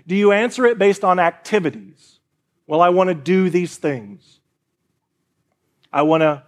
Do 0.05 0.15
you 0.15 0.31
answer 0.31 0.63
it 0.67 0.77
based 0.77 1.03
on 1.03 1.17
activities? 1.17 2.19
Well, 2.67 2.81
I 2.81 2.89
want 2.89 3.07
to 3.07 3.15
do 3.15 3.49
these 3.49 3.77
things. 3.77 4.41
I 5.95 6.01
want 6.01 6.21
to, 6.21 6.43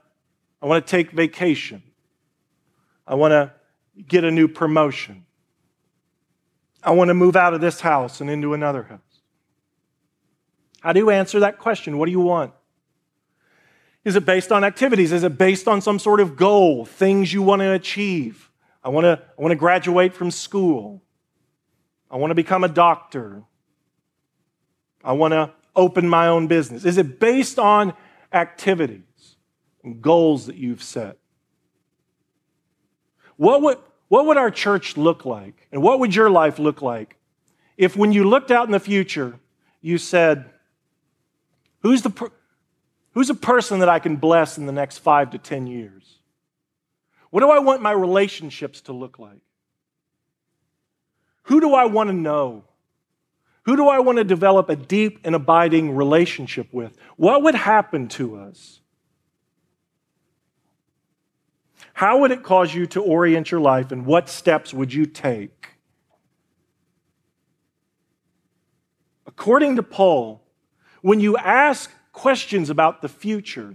I 0.62 0.65
want 0.65 0.86
to 0.86 0.91
take 0.91 1.12
vacation. 1.12 1.81
I 3.07 3.15
want 3.15 3.31
to 3.31 3.53
get 4.05 4.25
a 4.25 4.29
new 4.29 4.49
promotion. 4.49 5.25
I 6.83 6.91
want 6.91 7.07
to 7.07 7.13
move 7.13 7.38
out 7.38 7.53
of 7.53 7.62
this 7.62 7.79
house 7.79 8.19
and 8.19 8.29
into 8.29 8.53
another 8.53 8.83
house. 8.83 8.99
How 10.81 10.91
do 10.91 10.99
you 10.99 11.12
answer 11.12 11.39
that 11.39 11.60
question? 11.60 11.97
What 11.97 12.07
do 12.07 12.12
you 12.12 12.19
want? 12.19 12.51
Is 14.03 14.17
it 14.17 14.25
based 14.25 14.51
on 14.51 14.65
activities? 14.65 15.13
Is 15.13 15.23
it 15.23 15.38
based 15.38 15.65
on 15.65 15.79
some 15.79 15.97
sort 15.97 16.19
of 16.19 16.36
goal, 16.36 16.83
things 16.83 17.31
you 17.31 17.41
want 17.41 17.62
to 17.62 17.71
achieve? 17.71 18.51
I 18.83 18.89
want 18.89 19.05
to, 19.05 19.23
I 19.38 19.41
want 19.41 19.53
to 19.53 19.57
graduate 19.57 20.13
from 20.13 20.29
school. 20.29 21.01
I 22.12 22.17
want 22.17 22.31
to 22.31 22.36
become 22.36 22.65
a 22.65 22.69
doctor. 22.69 23.43
I 25.05 25.13
want 25.13 25.31
to 25.31 25.53
open 25.73 26.10
my 26.10 26.27
own 26.27 26.47
business. 26.47 26.83
Is 26.83 26.97
it 26.97 27.17
based 27.21 27.57
on 27.57 27.93
activities 28.33 29.07
goals 29.95 30.45
that 30.47 30.56
you've 30.56 30.84
set? 30.84 31.17
What 33.36 33.62
would, 33.62 33.78
what 34.08 34.26
would 34.26 34.38
our 34.38 34.52
church 34.52 34.97
look 34.97 35.26
like? 35.26 35.67
And 35.71 35.82
what 35.82 36.00
would 36.00 36.15
your 36.15 36.30
life 36.30 36.60
look 36.60 36.82
like 36.82 37.17
if, 37.78 37.95
when 37.95 38.12
you 38.12 38.23
looked 38.23 38.52
out 38.52 38.65
in 38.65 38.71
the 38.71 38.80
future, 38.80 39.39
you 39.82 39.97
said, 39.97 40.50
Who's, 41.82 42.02
the 42.02 42.10
per- 42.10 42.32
who's 43.13 43.30
a 43.30 43.36
person 43.36 43.80
that 43.80 43.89
I 43.89 44.00
can 44.00 44.17
bless 44.17 44.58
in 44.58 44.65
the 44.65 44.71
next 44.71 44.97
five 44.97 45.32
to 45.32 45.38
10 45.38 45.67
years? 45.67 46.17
What 47.30 47.41
do 47.41 47.50
I 47.50 47.60
want 47.60 47.82
my 47.82 47.91
relationships 47.91 48.82
to 48.82 48.93
look 48.93 49.19
like? 49.19 49.39
Who 51.43 51.62
do 51.62 51.73
I 51.73 51.86
want 51.86 52.10
to 52.10 52.13
know? 52.13 52.65
Who 53.63 53.76
do 53.76 53.88
I 53.88 54.00
want 54.00 54.17
to 54.17 54.23
develop 54.23 54.69
a 54.69 54.76
deep 54.76 55.19
and 55.23 55.36
abiding 55.36 55.95
relationship 55.95 56.73
with? 56.73 56.97
What 57.15 57.43
would 57.43 57.56
happen 57.56 58.08
to 58.10 58.38
us? 58.38 58.82
How 61.97 62.19
would 62.19 62.29
it 62.29 62.43
cause 62.43 62.75
you 62.75 62.86
to 62.88 63.01
orient 63.01 63.49
your 63.49 63.60
life, 63.60 63.91
and 63.91 64.05
what 64.05 64.29
steps 64.29 64.71
would 64.71 64.93
you 64.93 65.07
take? 65.07 65.69
According 69.25 69.77
to 69.77 69.81
Paul, 69.81 70.43
when 71.01 71.19
you 71.19 71.38
ask 71.38 71.91
questions 72.12 72.69
about 72.69 73.01
the 73.01 73.10
future 73.10 73.73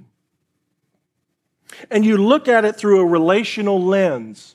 and 1.90 2.06
you 2.06 2.16
look 2.16 2.46
at 2.46 2.64
it 2.64 2.76
through 2.76 3.00
a 3.00 3.04
relational 3.04 3.82
lens 3.82 4.54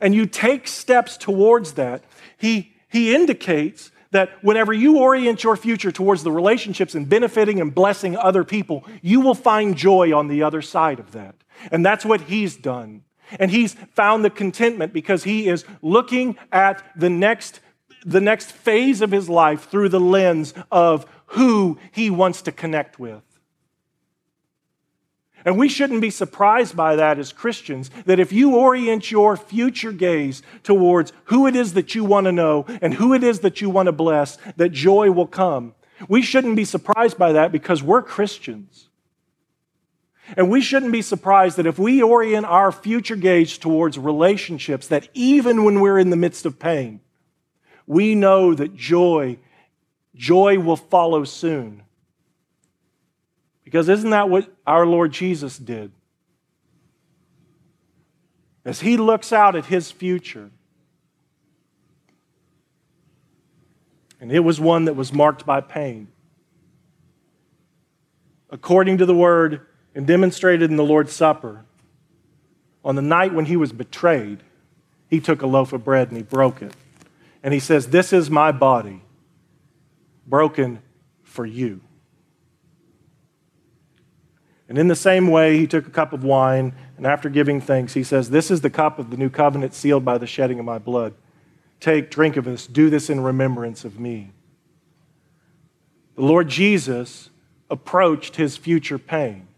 and 0.00 0.14
you 0.14 0.24
take 0.24 0.66
steps 0.66 1.18
towards 1.18 1.74
that, 1.74 2.04
he, 2.38 2.72
he 2.88 3.14
indicates 3.14 3.90
that 4.12 4.30
whenever 4.42 4.72
you 4.72 4.96
orient 4.96 5.44
your 5.44 5.58
future 5.58 5.92
towards 5.92 6.22
the 6.22 6.32
relationships 6.32 6.94
and 6.94 7.06
benefiting 7.06 7.60
and 7.60 7.74
blessing 7.74 8.16
other 8.16 8.44
people, 8.44 8.82
you 9.02 9.20
will 9.20 9.34
find 9.34 9.76
joy 9.76 10.16
on 10.16 10.28
the 10.28 10.42
other 10.42 10.62
side 10.62 10.98
of 10.98 11.12
that. 11.12 11.34
And 11.70 11.84
that's 11.84 12.04
what 12.04 12.22
he's 12.22 12.56
done. 12.56 13.02
And 13.38 13.50
he's 13.50 13.74
found 13.94 14.24
the 14.24 14.30
contentment 14.30 14.92
because 14.92 15.24
he 15.24 15.48
is 15.48 15.64
looking 15.82 16.36
at 16.52 16.82
the 16.94 17.10
next, 17.10 17.60
the 18.04 18.20
next 18.20 18.52
phase 18.52 19.00
of 19.00 19.10
his 19.10 19.28
life 19.28 19.68
through 19.70 19.88
the 19.88 20.00
lens 20.00 20.54
of 20.70 21.06
who 21.26 21.78
he 21.92 22.10
wants 22.10 22.42
to 22.42 22.52
connect 22.52 22.98
with. 22.98 23.22
And 25.44 25.58
we 25.58 25.68
shouldn't 25.68 26.00
be 26.00 26.10
surprised 26.10 26.74
by 26.74 26.96
that 26.96 27.18
as 27.18 27.32
Christians, 27.32 27.90
that 28.06 28.18
if 28.18 28.32
you 28.32 28.56
orient 28.56 29.10
your 29.10 29.36
future 29.36 29.92
gaze 29.92 30.42
towards 30.62 31.12
who 31.24 31.46
it 31.46 31.54
is 31.54 31.74
that 31.74 31.94
you 31.94 32.04
want 32.04 32.24
to 32.24 32.32
know 32.32 32.64
and 32.80 32.94
who 32.94 33.12
it 33.12 33.22
is 33.22 33.40
that 33.40 33.60
you 33.60 33.68
want 33.68 33.86
to 33.86 33.92
bless, 33.92 34.38
that 34.56 34.70
joy 34.72 35.10
will 35.10 35.26
come. 35.26 35.74
We 36.08 36.22
shouldn't 36.22 36.56
be 36.56 36.64
surprised 36.64 37.18
by 37.18 37.32
that 37.32 37.52
because 37.52 37.82
we're 37.82 38.02
Christians. 38.02 38.88
And 40.36 40.50
we 40.50 40.60
shouldn't 40.62 40.92
be 40.92 41.02
surprised 41.02 41.58
that 41.58 41.66
if 41.66 41.78
we 41.78 42.02
orient 42.02 42.46
our 42.46 42.72
future 42.72 43.16
gaze 43.16 43.58
towards 43.58 43.98
relationships, 43.98 44.88
that 44.88 45.08
even 45.12 45.64
when 45.64 45.80
we're 45.80 45.98
in 45.98 46.10
the 46.10 46.16
midst 46.16 46.46
of 46.46 46.58
pain, 46.58 47.00
we 47.86 48.14
know 48.14 48.54
that 48.54 48.74
joy, 48.74 49.38
joy 50.14 50.58
will 50.58 50.76
follow 50.76 51.24
soon. 51.24 51.82
Because 53.64 53.88
isn't 53.88 54.10
that 54.10 54.30
what 54.30 54.50
our 54.66 54.86
Lord 54.86 55.12
Jesus 55.12 55.58
did? 55.58 55.92
As 58.64 58.80
he 58.80 58.96
looks 58.96 59.30
out 59.30 59.56
at 59.56 59.66
his 59.66 59.90
future, 59.90 60.50
and 64.20 64.32
it 64.32 64.40
was 64.40 64.58
one 64.58 64.86
that 64.86 64.96
was 64.96 65.12
marked 65.12 65.44
by 65.44 65.60
pain. 65.60 66.08
According 68.48 68.98
to 68.98 69.06
the 69.06 69.14
word 69.14 69.66
and 69.94 70.06
demonstrated 70.06 70.70
in 70.70 70.76
the 70.76 70.84
Lord's 70.84 71.12
Supper, 71.12 71.64
on 72.84 72.96
the 72.96 73.02
night 73.02 73.32
when 73.32 73.46
he 73.46 73.56
was 73.56 73.72
betrayed, 73.72 74.40
he 75.08 75.20
took 75.20 75.42
a 75.42 75.46
loaf 75.46 75.72
of 75.72 75.84
bread 75.84 76.08
and 76.08 76.16
he 76.16 76.22
broke 76.22 76.60
it. 76.60 76.74
And 77.42 77.54
he 77.54 77.60
says, 77.60 77.88
This 77.88 78.12
is 78.12 78.30
my 78.30 78.52
body, 78.52 79.02
broken 80.26 80.82
for 81.22 81.46
you. 81.46 81.80
And 84.68 84.78
in 84.78 84.88
the 84.88 84.96
same 84.96 85.28
way, 85.28 85.58
he 85.58 85.66
took 85.66 85.86
a 85.86 85.90
cup 85.90 86.12
of 86.12 86.24
wine, 86.24 86.74
and 86.96 87.06
after 87.06 87.28
giving 87.28 87.60
thanks, 87.60 87.92
he 87.92 88.02
says, 88.02 88.30
This 88.30 88.50
is 88.50 88.62
the 88.62 88.70
cup 88.70 88.98
of 88.98 89.10
the 89.10 89.16
new 89.16 89.30
covenant 89.30 89.74
sealed 89.74 90.04
by 90.04 90.18
the 90.18 90.26
shedding 90.26 90.58
of 90.58 90.64
my 90.64 90.78
blood. 90.78 91.14
Take, 91.80 92.10
drink 92.10 92.36
of 92.36 92.46
this, 92.46 92.66
do 92.66 92.88
this 92.88 93.10
in 93.10 93.20
remembrance 93.20 93.84
of 93.84 94.00
me. 94.00 94.32
The 96.14 96.22
Lord 96.22 96.48
Jesus 96.48 97.30
approached 97.68 98.36
his 98.36 98.56
future 98.56 98.98
pain. 98.98 99.48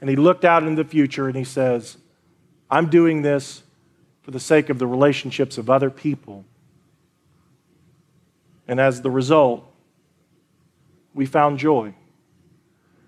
And 0.00 0.10
he 0.10 0.16
looked 0.16 0.44
out 0.44 0.62
into 0.62 0.82
the 0.82 0.88
future 0.88 1.26
and 1.26 1.36
he 1.36 1.44
says, 1.44 1.96
I'm 2.70 2.90
doing 2.90 3.22
this 3.22 3.62
for 4.22 4.30
the 4.30 4.40
sake 4.40 4.68
of 4.70 4.78
the 4.78 4.86
relationships 4.86 5.56
of 5.58 5.70
other 5.70 5.90
people. 5.90 6.44
And 8.68 8.80
as 8.80 9.02
the 9.02 9.10
result, 9.10 9.64
we 11.14 11.26
found 11.26 11.58
joy. 11.58 11.94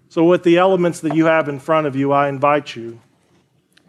So, 0.09 0.25
with 0.25 0.43
the 0.43 0.57
elements 0.57 1.01
that 1.01 1.15
you 1.15 1.27
have 1.27 1.49
in 1.49 1.59
front 1.59 1.87
of 1.87 1.95
you, 1.95 2.13
I 2.13 2.29
invite 2.29 2.75
you 2.75 3.01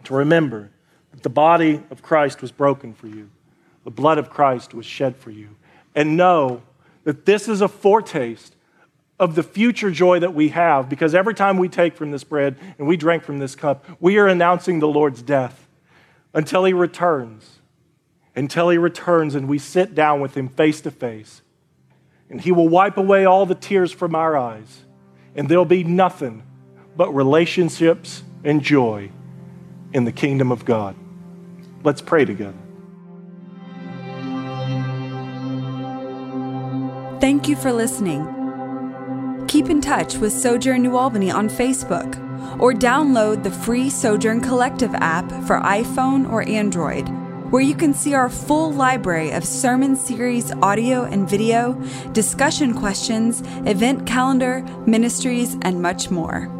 to 0.04 0.14
remember 0.14 0.70
that 1.12 1.22
the 1.22 1.30
body 1.30 1.82
of 1.90 2.02
Christ 2.02 2.42
was 2.42 2.52
broken 2.52 2.92
for 2.92 3.06
you, 3.06 3.30
the 3.84 3.90
blood 3.90 4.18
of 4.18 4.28
Christ 4.28 4.74
was 4.74 4.84
shed 4.84 5.16
for 5.16 5.30
you, 5.30 5.56
and 5.94 6.16
know 6.16 6.62
that 7.04 7.24
this 7.24 7.48
is 7.48 7.62
a 7.62 7.68
foretaste 7.68 8.54
of 9.20 9.34
the 9.34 9.42
future 9.42 9.90
joy 9.90 10.18
that 10.18 10.34
we 10.34 10.48
have 10.48 10.88
because 10.88 11.14
every 11.14 11.34
time 11.34 11.58
we 11.58 11.68
take 11.68 11.94
from 11.94 12.10
this 12.10 12.24
bread 12.24 12.56
and 12.78 12.88
we 12.88 12.96
drink 12.96 13.22
from 13.22 13.38
this 13.38 13.54
cup, 13.54 13.84
we 14.00 14.16
are 14.16 14.26
announcing 14.26 14.80
the 14.80 14.88
Lord's 14.88 15.20
death 15.20 15.68
until 16.32 16.64
he 16.64 16.72
returns. 16.72 17.58
Until 18.34 18.70
he 18.70 18.78
returns 18.78 19.34
and 19.34 19.46
we 19.46 19.58
sit 19.58 19.94
down 19.94 20.22
with 20.22 20.34
him 20.34 20.48
face 20.48 20.80
to 20.80 20.90
face. 20.90 21.42
And 22.30 22.40
he 22.40 22.50
will 22.50 22.68
wipe 22.68 22.96
away 22.96 23.26
all 23.26 23.44
the 23.44 23.54
tears 23.54 23.92
from 23.92 24.14
our 24.14 24.38
eyes. 24.38 24.84
And 25.36 25.48
there'll 25.48 25.66
be 25.66 25.84
nothing 25.84 26.42
but 26.96 27.14
relationships 27.14 28.22
and 28.42 28.62
joy 28.62 29.10
in 29.92 30.04
the 30.04 30.12
kingdom 30.12 30.50
of 30.50 30.64
God. 30.64 30.96
Let's 31.84 32.00
pray 32.00 32.24
together. 32.24 32.56
Thank 37.20 37.48
you 37.48 37.56
for 37.56 37.70
listening. 37.70 38.39
Keep 39.50 39.68
in 39.68 39.80
touch 39.80 40.16
with 40.16 40.32
Sojourn 40.32 40.80
New 40.80 40.96
Albany 40.96 41.28
on 41.28 41.48
Facebook 41.48 42.14
or 42.60 42.72
download 42.72 43.42
the 43.42 43.50
free 43.50 43.90
Sojourn 43.90 44.40
Collective 44.40 44.94
app 44.94 45.28
for 45.44 45.58
iPhone 45.62 46.30
or 46.30 46.48
Android, 46.48 47.08
where 47.50 47.60
you 47.60 47.74
can 47.74 47.92
see 47.92 48.14
our 48.14 48.28
full 48.28 48.72
library 48.72 49.32
of 49.32 49.44
sermon 49.44 49.96
series 49.96 50.52
audio 50.62 51.02
and 51.02 51.28
video, 51.28 51.72
discussion 52.12 52.74
questions, 52.74 53.42
event 53.66 54.06
calendar, 54.06 54.62
ministries, 54.86 55.56
and 55.62 55.82
much 55.82 56.12
more. 56.12 56.59